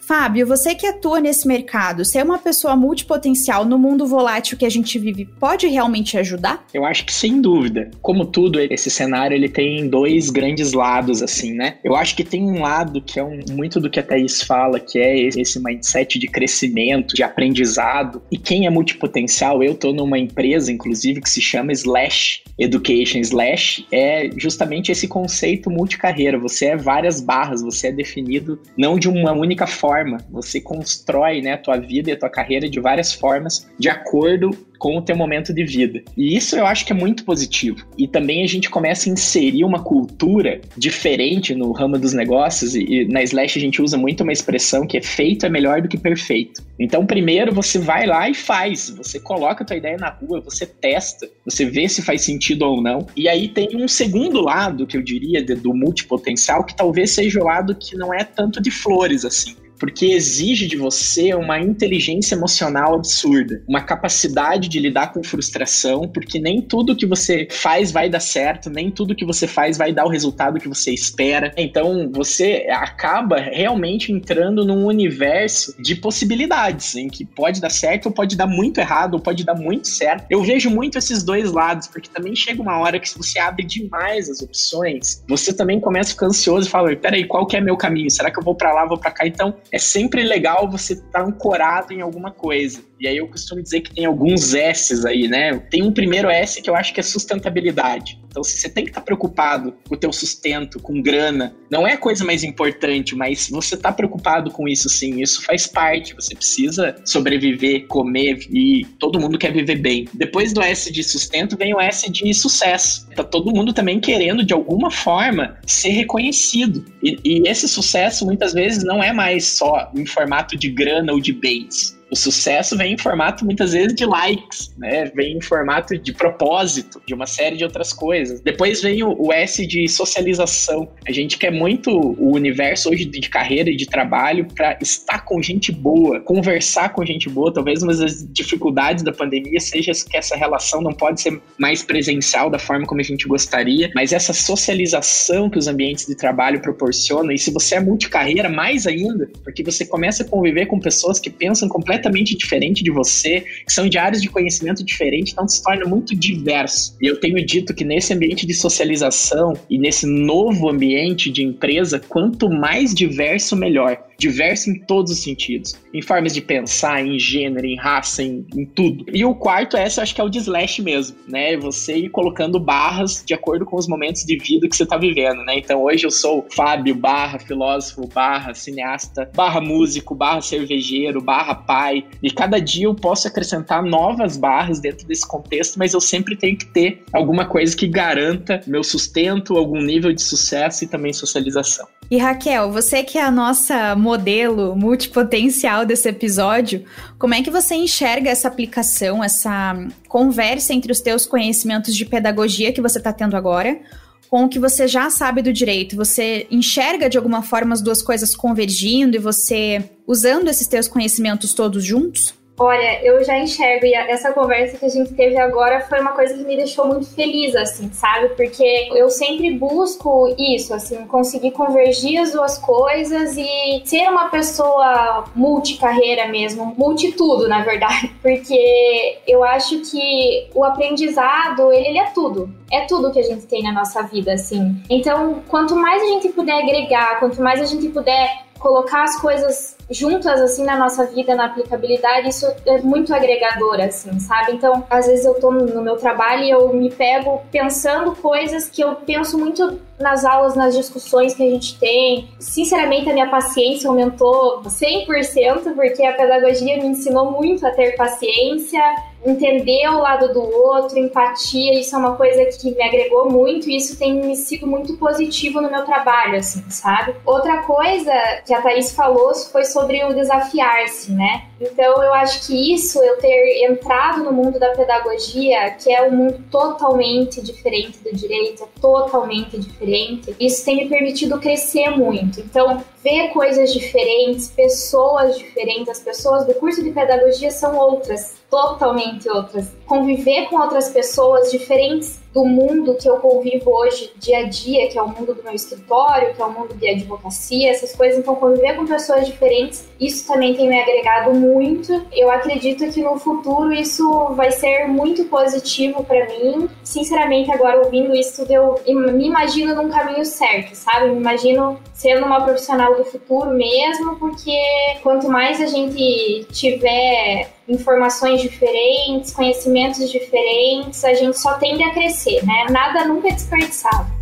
Fábio, 0.00 0.46
você 0.46 0.74
que 0.74 0.86
atua 0.86 1.20
nesse 1.20 1.46
mercado, 1.46 2.04
ser 2.04 2.24
uma 2.24 2.38
pessoa 2.38 2.74
multipotencial 2.74 3.64
no 3.64 3.78
mundo 3.78 4.06
volátil 4.06 4.56
que 4.56 4.64
a 4.64 4.70
gente 4.70 4.98
vive 4.98 5.24
pode 5.38 5.68
realmente 5.68 6.18
ajudar? 6.18 6.64
Eu 6.74 6.84
acho 6.84 7.04
que 7.04 7.12
sem 7.12 7.40
dúvida. 7.40 7.90
Como 8.02 8.24
tudo, 8.24 8.58
esse 8.58 8.90
cenário 8.90 9.36
ele 9.36 9.48
tem 9.48 9.88
dois 9.88 10.30
grandes 10.30 10.72
lados, 10.72 11.22
assim, 11.22 11.52
né? 11.52 11.76
Eu 11.84 11.94
acho 11.94 12.16
que 12.16 12.24
tem 12.24 12.42
um 12.42 12.62
lado 12.62 13.00
que 13.00 13.20
é 13.20 13.22
um, 13.22 13.38
muito 13.50 13.78
do 13.80 13.88
que 13.88 14.00
a 14.00 14.02
Thaís 14.02 14.42
fala, 14.42 14.80
que 14.80 14.98
é 14.98 15.16
esse 15.20 15.62
mindset 15.62 16.18
de 16.18 16.26
crescimento, 16.26 17.14
de 17.14 17.22
aprendizado. 17.22 18.22
E 18.32 18.38
quem 18.38 18.66
é 18.66 18.70
multipotencial, 18.70 19.62
eu 19.62 19.74
tô 19.74 19.92
numa 19.92 20.18
empresa, 20.18 20.72
inclusive, 20.72 21.20
que 21.20 21.30
se 21.30 21.40
chama 21.40 21.72
Slash 21.72 22.42
Education. 22.58 23.18
Slash 23.20 23.86
é 23.92 24.30
justamente 24.36 24.90
esse 24.90 25.06
conceito 25.06 25.70
multicarreira. 25.70 26.38
Você 26.38 26.66
é 26.66 26.76
várias 26.76 27.20
barras, 27.20 27.62
você 27.62 27.88
é 27.88 27.92
definido 27.92 28.60
não 28.76 28.98
de 28.98 29.08
uma 29.08 29.32
única 29.32 29.66
forma 29.66 29.99
forma, 30.00 30.18
você 30.30 30.60
constrói 30.60 31.42
né, 31.42 31.52
a 31.52 31.58
tua 31.58 31.76
vida 31.76 32.10
e 32.10 32.12
a 32.12 32.18
tua 32.18 32.30
carreira 32.30 32.68
de 32.68 32.80
várias 32.80 33.12
formas, 33.12 33.68
de 33.78 33.88
acordo 33.88 34.50
com 34.78 34.96
o 34.96 35.02
teu 35.02 35.14
momento 35.14 35.52
de 35.52 35.62
vida. 35.62 36.02
E 36.16 36.34
isso 36.34 36.56
eu 36.56 36.64
acho 36.64 36.86
que 36.86 36.92
é 36.92 36.96
muito 36.96 37.22
positivo. 37.22 37.86
E 37.98 38.08
também 38.08 38.42
a 38.42 38.46
gente 38.46 38.70
começa 38.70 39.10
a 39.10 39.12
inserir 39.12 39.62
uma 39.62 39.84
cultura 39.84 40.58
diferente 40.74 41.54
no 41.54 41.70
ramo 41.72 41.98
dos 41.98 42.14
negócios, 42.14 42.74
e, 42.74 42.82
e 42.84 43.04
na 43.06 43.22
Slash 43.22 43.58
a 43.58 43.60
gente 43.60 43.82
usa 43.82 43.98
muito 43.98 44.22
uma 44.22 44.32
expressão 44.32 44.86
que 44.86 44.96
é 44.96 45.02
feito 45.02 45.44
é 45.44 45.50
melhor 45.50 45.82
do 45.82 45.88
que 45.88 45.98
perfeito. 45.98 46.62
Então, 46.78 47.04
primeiro 47.04 47.52
você 47.52 47.78
vai 47.78 48.06
lá 48.06 48.30
e 48.30 48.34
faz, 48.34 48.88
você 48.88 49.20
coloca 49.20 49.62
a 49.62 49.66
tua 49.66 49.76
ideia 49.76 49.98
na 49.98 50.08
rua, 50.08 50.40
você 50.40 50.64
testa, 50.64 51.28
você 51.44 51.66
vê 51.66 51.86
se 51.86 52.00
faz 52.00 52.22
sentido 52.22 52.62
ou 52.62 52.80
não. 52.80 53.06
E 53.14 53.28
aí 53.28 53.48
tem 53.48 53.76
um 53.76 53.86
segundo 53.86 54.40
lado, 54.40 54.86
que 54.86 54.96
eu 54.96 55.02
diria, 55.02 55.44
do 55.44 55.74
multipotencial, 55.74 56.64
que 56.64 56.74
talvez 56.74 57.10
seja 57.10 57.38
o 57.38 57.44
lado 57.44 57.74
que 57.74 57.98
não 57.98 58.14
é 58.14 58.24
tanto 58.24 58.62
de 58.62 58.70
flores, 58.70 59.26
assim 59.26 59.54
porque 59.80 60.06
exige 60.06 60.66
de 60.66 60.76
você 60.76 61.34
uma 61.34 61.58
inteligência 61.58 62.34
emocional 62.34 62.94
absurda, 62.94 63.64
uma 63.66 63.80
capacidade 63.80 64.68
de 64.68 64.78
lidar 64.78 65.12
com 65.12 65.24
frustração, 65.24 66.02
porque 66.06 66.38
nem 66.38 66.60
tudo 66.60 66.94
que 66.94 67.06
você 67.06 67.48
faz 67.50 67.90
vai 67.90 68.10
dar 68.10 68.20
certo, 68.20 68.68
nem 68.68 68.90
tudo 68.90 69.14
que 69.14 69.24
você 69.24 69.46
faz 69.46 69.78
vai 69.78 69.92
dar 69.92 70.04
o 70.04 70.10
resultado 70.10 70.60
que 70.60 70.68
você 70.68 70.92
espera. 70.92 71.52
Então 71.56 72.10
você 72.12 72.66
acaba 72.70 73.38
realmente 73.38 74.12
entrando 74.12 74.66
num 74.66 74.84
universo 74.84 75.74
de 75.80 75.94
possibilidades, 75.96 76.94
em 76.94 77.08
que 77.08 77.24
pode 77.24 77.60
dar 77.60 77.70
certo 77.70 78.06
ou 78.06 78.12
pode 78.12 78.36
dar 78.36 78.46
muito 78.46 78.78
errado, 78.78 79.14
ou 79.14 79.20
pode 79.20 79.44
dar 79.44 79.54
muito 79.54 79.88
certo. 79.88 80.26
Eu 80.28 80.42
vejo 80.42 80.68
muito 80.68 80.98
esses 80.98 81.22
dois 81.22 81.50
lados, 81.52 81.86
porque 81.86 82.10
também 82.10 82.36
chega 82.36 82.60
uma 82.60 82.78
hora 82.78 83.00
que 83.00 83.08
se 83.08 83.16
você 83.16 83.38
abre 83.38 83.64
demais 83.64 84.28
as 84.28 84.42
opções, 84.42 85.24
você 85.26 85.54
também 85.54 85.80
começa 85.80 86.10
a 86.10 86.12
ficar 86.12 86.26
ansioso 86.26 86.68
e 86.68 86.70
fala, 86.70 86.94
peraí, 86.94 87.24
qual 87.24 87.46
que 87.46 87.56
é 87.56 87.60
meu 87.62 87.76
caminho? 87.78 88.10
Será 88.10 88.30
que 88.30 88.38
eu 88.38 88.44
vou 88.44 88.54
para 88.54 88.74
lá, 88.74 88.84
vou 88.84 88.98
para 88.98 89.10
cá? 89.10 89.26
Então, 89.26 89.54
é 89.72 89.78
sempre 89.78 90.22
legal 90.22 90.70
você 90.70 90.94
estar 90.94 91.10
tá 91.10 91.24
ancorado 91.24 91.92
em 91.92 92.00
alguma 92.00 92.30
coisa. 92.30 92.80
E 93.00 93.08
aí 93.08 93.16
eu 93.16 93.28
costumo 93.28 93.62
dizer 93.62 93.80
que 93.80 93.94
tem 93.94 94.04
alguns 94.04 94.52
S's 94.52 95.06
aí, 95.06 95.26
né? 95.26 95.58
Tem 95.70 95.82
um 95.82 95.90
primeiro 95.90 96.28
S 96.28 96.60
que 96.60 96.68
eu 96.68 96.76
acho 96.76 96.92
que 96.92 97.00
é 97.00 97.02
sustentabilidade. 97.02 98.20
Então, 98.30 98.44
se 98.44 98.58
você 98.58 98.68
tem 98.68 98.84
que 98.84 98.90
estar 98.90 99.00
tá 99.00 99.04
preocupado 99.04 99.74
com 99.88 99.94
o 99.94 99.98
teu 99.98 100.12
sustento, 100.12 100.78
com 100.78 101.02
grana, 101.02 101.56
não 101.70 101.86
é 101.86 101.94
a 101.94 101.98
coisa 101.98 102.24
mais 102.24 102.44
importante, 102.44 103.16
mas 103.16 103.48
você 103.48 103.74
está 103.74 103.90
preocupado 103.90 104.50
com 104.50 104.68
isso 104.68 104.88
sim, 104.88 105.20
isso 105.20 105.42
faz 105.42 105.66
parte. 105.66 106.14
Você 106.14 106.34
precisa 106.34 106.94
sobreviver, 107.04 107.86
comer 107.86 108.46
e 108.50 108.86
todo 108.98 109.18
mundo 109.18 109.38
quer 109.38 109.52
viver 109.52 109.76
bem. 109.76 110.06
Depois 110.12 110.52
do 110.52 110.62
S 110.62 110.92
de 110.92 111.02
sustento 111.02 111.56
vem 111.56 111.74
o 111.74 111.80
S 111.80 112.08
de 112.10 112.32
sucesso. 112.34 113.08
Tá 113.16 113.24
todo 113.24 113.52
mundo 113.52 113.72
também 113.72 113.98
querendo 113.98 114.44
de 114.44 114.52
alguma 114.52 114.90
forma 114.90 115.58
ser 115.66 115.90
reconhecido. 115.90 116.84
E, 117.02 117.18
e 117.24 117.48
esse 117.48 117.66
sucesso 117.66 118.24
muitas 118.26 118.52
vezes 118.52 118.84
não 118.84 119.02
é 119.02 119.12
mais 119.12 119.46
só 119.60 119.90
em 119.94 120.06
formato 120.06 120.56
de 120.56 120.70
grana 120.70 121.12
ou 121.12 121.20
de 121.20 121.34
bens 121.34 121.99
o 122.10 122.16
sucesso 122.16 122.76
vem 122.76 122.94
em 122.94 122.98
formato 122.98 123.44
muitas 123.44 123.72
vezes 123.72 123.94
de 123.94 124.04
likes, 124.04 124.74
né? 124.76 125.04
Vem 125.14 125.36
em 125.36 125.40
formato 125.40 125.96
de 125.96 126.12
propósito, 126.12 127.00
de 127.06 127.14
uma 127.14 127.26
série 127.26 127.56
de 127.56 127.64
outras 127.64 127.92
coisas. 127.92 128.40
Depois 128.40 128.82
vem 128.82 129.02
o, 129.02 129.14
o 129.18 129.32
S 129.32 129.64
de 129.66 129.88
socialização. 129.88 130.88
A 131.06 131.12
gente 131.12 131.38
quer 131.38 131.52
muito 131.52 131.90
o 131.90 132.34
universo 132.34 132.90
hoje 132.90 133.04
de 133.04 133.20
carreira 133.28 133.70
e 133.70 133.76
de 133.76 133.86
trabalho 133.86 134.46
para 134.54 134.76
estar 134.80 135.24
com 135.24 135.40
gente 135.40 135.70
boa, 135.70 136.20
conversar 136.20 136.92
com 136.92 137.04
gente 137.04 137.28
boa. 137.28 137.52
Talvez 137.52 137.82
uma 137.82 137.94
das 137.94 138.26
dificuldades 138.32 139.04
da 139.04 139.12
pandemia 139.12 139.60
seja 139.60 139.92
que 139.92 140.16
essa 140.16 140.36
relação 140.36 140.80
não 140.80 140.92
pode 140.92 141.20
ser 141.20 141.40
mais 141.58 141.82
presencial 141.82 142.50
da 142.50 142.58
forma 142.58 142.86
como 142.86 143.00
a 143.00 143.04
gente 143.04 143.28
gostaria, 143.28 143.90
mas 143.94 144.12
essa 144.12 144.32
socialização 144.32 145.48
que 145.48 145.58
os 145.58 145.68
ambientes 145.68 146.06
de 146.06 146.16
trabalho 146.16 146.60
proporcionam, 146.60 147.30
e 147.30 147.38
se 147.38 147.52
você 147.52 147.76
é 147.76 147.80
multicarreira, 147.80 148.48
mais 148.48 148.86
ainda, 148.86 149.28
porque 149.44 149.62
você 149.62 149.86
começa 149.86 150.22
a 150.22 150.26
conviver 150.26 150.66
com 150.66 150.80
pessoas 150.80 151.20
que 151.20 151.30
pensam 151.30 151.68
completamente 151.68 151.99
completamente 152.00 152.36
diferente 152.36 152.82
de 152.82 152.90
você, 152.90 153.40
que 153.66 153.72
são 153.72 153.88
de 153.88 153.98
áreas 153.98 154.22
de 154.22 154.28
conhecimento 154.28 154.84
diferentes, 154.84 155.32
então 155.32 155.46
se 155.46 155.62
torna 155.62 155.84
muito 155.84 156.16
diverso. 156.16 156.96
E 157.00 157.06
eu 157.06 157.18
tenho 157.20 157.44
dito 157.44 157.74
que 157.74 157.84
nesse 157.84 158.12
ambiente 158.12 158.46
de 158.46 158.54
socialização 158.54 159.52
e 159.68 159.78
nesse 159.78 160.06
novo 160.06 160.68
ambiente 160.68 161.30
de 161.30 161.42
empresa, 161.42 162.00
quanto 162.00 162.48
mais 162.48 162.94
diverso, 162.94 163.54
melhor. 163.54 163.98
Diverso 164.20 164.70
em 164.70 164.78
todos 164.78 165.10
os 165.10 165.22
sentidos, 165.22 165.74
em 165.92 166.02
formas 166.02 166.34
de 166.34 166.42
pensar, 166.42 167.04
em 167.04 167.18
gênero, 167.18 167.66
em 167.66 167.76
raça, 167.76 168.22
em, 168.22 168.46
em 168.54 168.66
tudo. 168.66 169.06
E 169.12 169.24
o 169.24 169.34
quarto, 169.34 169.76
essa 169.76 170.02
acho 170.02 170.14
que 170.14 170.20
é 170.20 170.24
o 170.24 170.28
de 170.28 170.38
slash 170.38 170.82
mesmo, 170.82 171.16
né? 171.26 171.56
Você 171.56 171.96
ir 171.96 172.10
colocando 172.10 172.60
barras 172.60 173.24
de 173.26 173.32
acordo 173.32 173.64
com 173.64 173.76
os 173.76 173.88
momentos 173.88 174.24
de 174.24 174.36
vida 174.36 174.68
que 174.68 174.76
você 174.76 174.84
tá 174.84 174.98
vivendo, 174.98 175.42
né? 175.44 175.58
Então 175.58 175.82
hoje 175.82 176.04
eu 176.04 176.10
sou 176.10 176.46
Fábio 176.54 176.94
barra 176.94 177.38
filósofo, 177.38 178.06
barra 178.08 178.52
cineasta, 178.52 179.30
barra 179.34 179.60
músico, 179.60 180.14
barra 180.14 180.42
cervejeiro, 180.42 181.22
barra 181.22 181.54
pai. 181.54 182.04
E 182.22 182.30
cada 182.30 182.60
dia 182.60 182.84
eu 182.84 182.94
posso 182.94 183.26
acrescentar 183.26 183.82
novas 183.82 184.36
barras 184.36 184.80
dentro 184.80 185.06
desse 185.06 185.26
contexto, 185.26 185.78
mas 185.78 185.94
eu 185.94 186.00
sempre 186.00 186.36
tenho 186.36 186.56
que 186.56 186.66
ter 186.66 187.02
alguma 187.12 187.46
coisa 187.46 187.74
que 187.74 187.88
garanta 187.88 188.60
meu 188.66 188.84
sustento, 188.84 189.56
algum 189.56 189.80
nível 189.80 190.12
de 190.12 190.22
sucesso 190.22 190.84
e 190.84 190.86
também 190.86 191.12
socialização. 191.12 191.86
E 192.10 192.18
Raquel, 192.18 192.72
você 192.72 193.04
que 193.04 193.18
é 193.18 193.22
a 193.22 193.30
nossa 193.30 193.94
modelo 193.94 194.74
multipotencial 194.74 195.86
desse 195.86 196.08
episódio, 196.08 196.84
como 197.16 197.34
é 197.34 197.42
que 197.42 197.52
você 197.52 197.76
enxerga 197.76 198.28
essa 198.28 198.48
aplicação, 198.48 199.22
essa 199.22 199.76
conversa 200.08 200.74
entre 200.74 200.90
os 200.90 201.00
teus 201.00 201.24
conhecimentos 201.24 201.94
de 201.94 202.04
pedagogia 202.04 202.72
que 202.72 202.80
você 202.80 202.98
está 202.98 203.12
tendo 203.12 203.36
agora 203.36 203.80
com 204.28 204.44
o 204.44 204.48
que 204.48 204.58
você 204.58 204.88
já 204.88 205.08
sabe 205.08 205.40
do 205.40 205.52
direito? 205.52 205.94
Você 205.94 206.48
enxerga 206.50 207.08
de 207.08 207.16
alguma 207.16 207.42
forma 207.42 207.74
as 207.74 207.80
duas 207.80 208.02
coisas 208.02 208.34
convergindo 208.34 209.16
e 209.16 209.20
você 209.20 209.90
usando 210.04 210.48
esses 210.48 210.66
teus 210.66 210.88
conhecimentos 210.88 211.54
todos 211.54 211.84
juntos? 211.84 212.34
Olha, 212.62 213.02
eu 213.02 213.24
já 213.24 213.38
enxergo 213.38 213.86
e 213.86 213.94
essa 213.94 214.32
conversa 214.32 214.76
que 214.76 214.84
a 214.84 214.88
gente 214.90 215.14
teve 215.14 215.38
agora 215.38 215.80
foi 215.80 215.98
uma 215.98 216.12
coisa 216.12 216.34
que 216.34 216.44
me 216.44 216.56
deixou 216.56 216.86
muito 216.86 217.06
feliz, 217.06 217.56
assim, 217.56 217.90
sabe? 217.90 218.28
Porque 218.36 218.90
eu 218.94 219.08
sempre 219.08 219.50
busco 219.52 220.34
isso, 220.38 220.74
assim, 220.74 221.06
conseguir 221.06 221.52
convergir 221.52 222.20
as 222.20 222.32
duas 222.32 222.58
coisas 222.58 223.34
e 223.34 223.80
ser 223.86 224.10
uma 224.10 224.28
pessoa 224.28 225.24
multicarreira 225.34 226.28
mesmo, 226.28 226.74
multitudo, 226.76 227.48
na 227.48 227.64
verdade. 227.64 228.12
Porque 228.20 229.18
eu 229.26 229.42
acho 229.42 229.80
que 229.80 230.50
o 230.54 230.62
aprendizado, 230.62 231.72
ele, 231.72 231.88
ele 231.88 231.98
é 231.98 232.10
tudo. 232.10 232.50
É 232.70 232.82
tudo 232.82 233.10
que 233.10 233.20
a 233.20 233.24
gente 233.24 233.46
tem 233.46 233.62
na 233.62 233.72
nossa 233.72 234.02
vida, 234.02 234.34
assim. 234.34 234.76
Então, 234.90 235.42
quanto 235.48 235.74
mais 235.74 236.02
a 236.02 236.06
gente 236.06 236.28
puder 236.28 236.62
agregar, 236.62 237.18
quanto 237.20 237.40
mais 237.40 237.58
a 237.58 237.64
gente 237.64 237.88
puder 237.88 238.49
colocar 238.60 239.04
as 239.04 239.18
coisas 239.18 239.76
juntas 239.90 240.40
assim 240.40 240.64
na 240.64 240.76
nossa 240.76 241.06
vida, 241.06 241.34
na 241.34 241.46
aplicabilidade, 241.46 242.28
isso 242.28 242.46
é 242.64 242.80
muito 242.82 243.12
agregador, 243.12 243.80
assim, 243.80 244.20
sabe? 244.20 244.52
Então, 244.52 244.84
às 244.88 245.06
vezes 245.06 245.24
eu 245.24 245.34
tô 245.34 245.50
no 245.50 245.82
meu 245.82 245.96
trabalho 245.96 246.44
e 246.44 246.50
eu 246.50 246.72
me 246.72 246.90
pego 246.90 247.42
pensando 247.50 248.14
coisas 248.14 248.68
que 248.68 248.82
eu 248.82 248.94
penso 248.94 249.36
muito 249.36 249.80
nas 249.98 250.24
aulas, 250.24 250.54
nas 250.54 250.76
discussões 250.76 251.34
que 251.34 251.42
a 251.42 251.50
gente 251.50 251.78
tem. 251.78 252.28
Sinceramente, 252.38 253.10
a 253.10 253.12
minha 253.12 253.28
paciência 253.28 253.88
aumentou 253.88 254.62
100%, 254.62 255.74
porque 255.74 256.04
a 256.04 256.12
pedagogia 256.12 256.76
me 256.76 256.86
ensinou 256.86 257.32
muito 257.32 257.66
a 257.66 257.70
ter 257.70 257.96
paciência, 257.96 258.80
entender 259.24 259.88
o 259.88 259.98
lado 259.98 260.32
do 260.32 260.40
outro, 260.40 260.98
empatia, 260.98 261.78
isso 261.78 261.94
é 261.94 261.98
uma 261.98 262.16
coisa 262.16 262.44
que 262.46 262.74
me 262.74 262.82
agregou 262.82 263.30
muito 263.30 263.68
e 263.68 263.76
isso 263.76 263.98
tem 263.98 264.14
me 264.14 264.36
sido 264.36 264.66
muito 264.66 264.96
positivo 264.96 265.60
no 265.60 265.70
meu 265.70 265.84
trabalho, 265.84 266.36
assim, 266.36 266.62
sabe? 266.70 267.14
Outra 267.24 267.62
coisa 267.62 268.12
que 268.46 268.54
a 268.54 268.62
Thaís 268.62 268.92
falou 268.92 269.34
foi 269.34 269.64
sobre 269.64 270.02
o 270.04 270.14
desafiar-se, 270.14 271.12
né? 271.12 271.44
Então 271.60 272.02
eu 272.02 272.14
acho 272.14 272.46
que 272.46 272.74
isso, 272.74 273.02
eu 273.02 273.18
ter 273.18 273.64
entrado 273.64 274.24
no 274.24 274.32
mundo 274.32 274.58
da 274.58 274.70
pedagogia, 274.70 275.70
que 275.72 275.92
é 275.92 276.02
um 276.08 276.12
mundo 276.12 276.42
totalmente 276.50 277.42
diferente 277.42 277.98
do 277.98 278.16
direito, 278.16 278.64
é 278.64 278.80
totalmente 278.80 279.58
diferente, 279.58 280.34
isso 280.40 280.64
tem 280.64 280.76
me 280.76 280.88
permitido 280.88 281.38
crescer 281.38 281.90
muito. 281.90 282.40
Então, 282.40 282.82
ver 283.02 283.28
coisas 283.28 283.72
diferentes, 283.72 284.48
pessoas 284.50 285.38
diferentes, 285.38 285.88
as 285.88 286.00
pessoas 286.00 286.46
do 286.46 286.54
curso 286.54 286.82
de 286.82 286.90
pedagogia 286.90 287.50
são 287.50 287.76
outras, 287.76 288.34
totalmente 288.50 289.28
outras. 289.28 289.68
Conviver 289.86 290.48
com 290.48 290.56
outras 290.56 290.90
pessoas 290.90 291.50
diferentes 291.50 292.19
do 292.32 292.44
mundo 292.44 292.94
que 292.94 293.08
eu 293.08 293.16
convivo 293.16 293.70
hoje, 293.70 294.12
dia 294.16 294.38
a 294.38 294.42
dia, 294.44 294.88
que 294.88 294.98
é 294.98 295.02
o 295.02 295.08
mundo 295.08 295.34
do 295.34 295.42
meu 295.42 295.52
escritório, 295.52 296.34
que 296.34 296.40
é 296.40 296.44
o 296.44 296.52
mundo 296.52 296.74
de 296.74 296.88
advocacia, 296.88 297.70
essas 297.70 297.94
coisas. 297.94 298.18
Então, 298.18 298.36
conviver 298.36 298.76
com 298.76 298.86
pessoas 298.86 299.26
diferentes, 299.26 299.88
isso 299.98 300.26
também 300.26 300.54
tem 300.54 300.68
me 300.68 300.80
agregado 300.80 301.34
muito. 301.34 302.06
Eu 302.12 302.30
acredito 302.30 302.88
que 302.92 303.02
no 303.02 303.18
futuro 303.18 303.72
isso 303.72 304.28
vai 304.34 304.52
ser 304.52 304.86
muito 304.86 305.24
positivo 305.24 306.04
para 306.04 306.26
mim. 306.26 306.68
Sinceramente, 306.84 307.50
agora 307.50 307.80
ouvindo 307.84 308.14
isso, 308.14 308.46
eu 308.48 308.80
me 308.86 309.26
imagino 309.26 309.74
num 309.74 309.88
caminho 309.88 310.24
certo, 310.24 310.74
sabe? 310.74 311.10
Me 311.10 311.16
imagino 311.16 311.78
sendo 311.92 312.24
uma 312.24 312.42
profissional 312.42 312.96
do 312.96 313.04
futuro 313.04 313.50
mesmo, 313.50 314.16
porque 314.16 314.58
quanto 315.02 315.28
mais 315.28 315.60
a 315.60 315.66
gente 315.66 316.46
tiver 316.52 317.50
informações 317.68 318.40
diferentes, 318.42 319.32
conhecimentos 319.32 320.10
diferentes, 320.10 321.04
a 321.04 321.14
gente 321.14 321.38
só 321.38 321.54
tende 321.54 321.82
a 321.82 321.92
crescer, 321.92 322.44
né? 322.44 322.66
Nada 322.70 323.04
nunca 323.04 323.28
é 323.28 323.32
desperdiçado. 323.32 324.20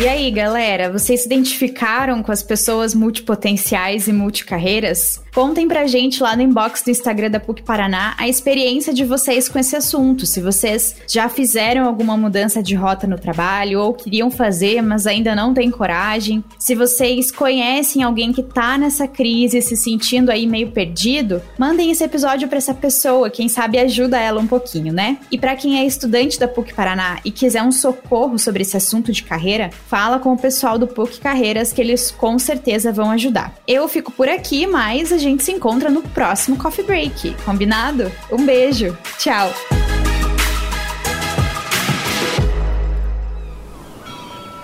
E 0.00 0.08
aí, 0.08 0.30
galera, 0.30 0.90
vocês 0.90 1.20
se 1.20 1.26
identificaram 1.26 2.22
com 2.22 2.32
as 2.32 2.42
pessoas 2.42 2.94
multipotenciais 2.94 4.08
e 4.08 4.12
multicarreiras? 4.14 5.22
Contem 5.32 5.68
pra 5.68 5.86
gente 5.86 6.20
lá 6.20 6.34
no 6.34 6.42
inbox 6.42 6.82
do 6.82 6.90
Instagram 6.90 7.30
da 7.30 7.38
PUC 7.38 7.62
Paraná 7.62 8.14
a 8.18 8.28
experiência 8.28 8.92
de 8.92 9.04
vocês 9.04 9.48
com 9.48 9.60
esse 9.60 9.76
assunto. 9.76 10.26
Se 10.26 10.40
vocês 10.40 10.96
já 11.06 11.28
fizeram 11.28 11.86
alguma 11.86 12.16
mudança 12.16 12.60
de 12.60 12.74
rota 12.74 13.06
no 13.06 13.16
trabalho 13.16 13.80
ou 13.80 13.94
queriam 13.94 14.28
fazer, 14.28 14.82
mas 14.82 15.06
ainda 15.06 15.34
não 15.34 15.54
têm 15.54 15.70
coragem. 15.70 16.42
Se 16.58 16.74
vocês 16.74 17.30
conhecem 17.30 18.02
alguém 18.02 18.32
que 18.32 18.42
tá 18.42 18.76
nessa 18.76 19.06
crise, 19.06 19.62
se 19.62 19.76
sentindo 19.76 20.30
aí 20.30 20.48
meio 20.48 20.72
perdido, 20.72 21.40
mandem 21.56 21.92
esse 21.92 22.02
episódio 22.02 22.48
para 22.48 22.58
essa 22.58 22.74
pessoa, 22.74 23.30
quem 23.30 23.48
sabe 23.48 23.78
ajuda 23.78 24.18
ela 24.18 24.40
um 24.40 24.48
pouquinho, 24.48 24.92
né? 24.92 25.18
E 25.30 25.38
para 25.38 25.54
quem 25.54 25.78
é 25.78 25.86
estudante 25.86 26.40
da 26.40 26.48
PUC 26.48 26.74
Paraná 26.74 27.20
e 27.24 27.30
quiser 27.30 27.62
um 27.62 27.70
socorro 27.70 28.36
sobre 28.36 28.62
esse 28.62 28.76
assunto 28.76 29.12
de 29.12 29.22
carreira, 29.22 29.70
fala 29.86 30.18
com 30.18 30.32
o 30.32 30.38
pessoal 30.38 30.76
do 30.76 30.88
PUC 30.88 31.20
Carreiras 31.20 31.72
que 31.72 31.80
eles 31.80 32.10
com 32.10 32.36
certeza 32.36 32.92
vão 32.92 33.12
ajudar. 33.12 33.54
Eu 33.66 33.86
fico 33.86 34.10
por 34.10 34.28
aqui, 34.28 34.66
mas 34.66 35.12
a 35.12 35.19
gente 35.20 35.44
se 35.44 35.52
encontra 35.52 35.88
no 35.88 36.02
próximo 36.02 36.56
Coffee 36.56 36.84
Break, 36.84 37.36
combinado? 37.44 38.10
Um 38.32 38.44
beijo, 38.44 38.96
tchau! 39.18 39.52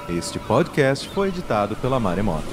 Este 0.09 0.38
podcast 0.38 1.09
foi 1.11 1.29
editado 1.29 1.77
pela 1.77 2.01
Maremoto. 2.01 2.49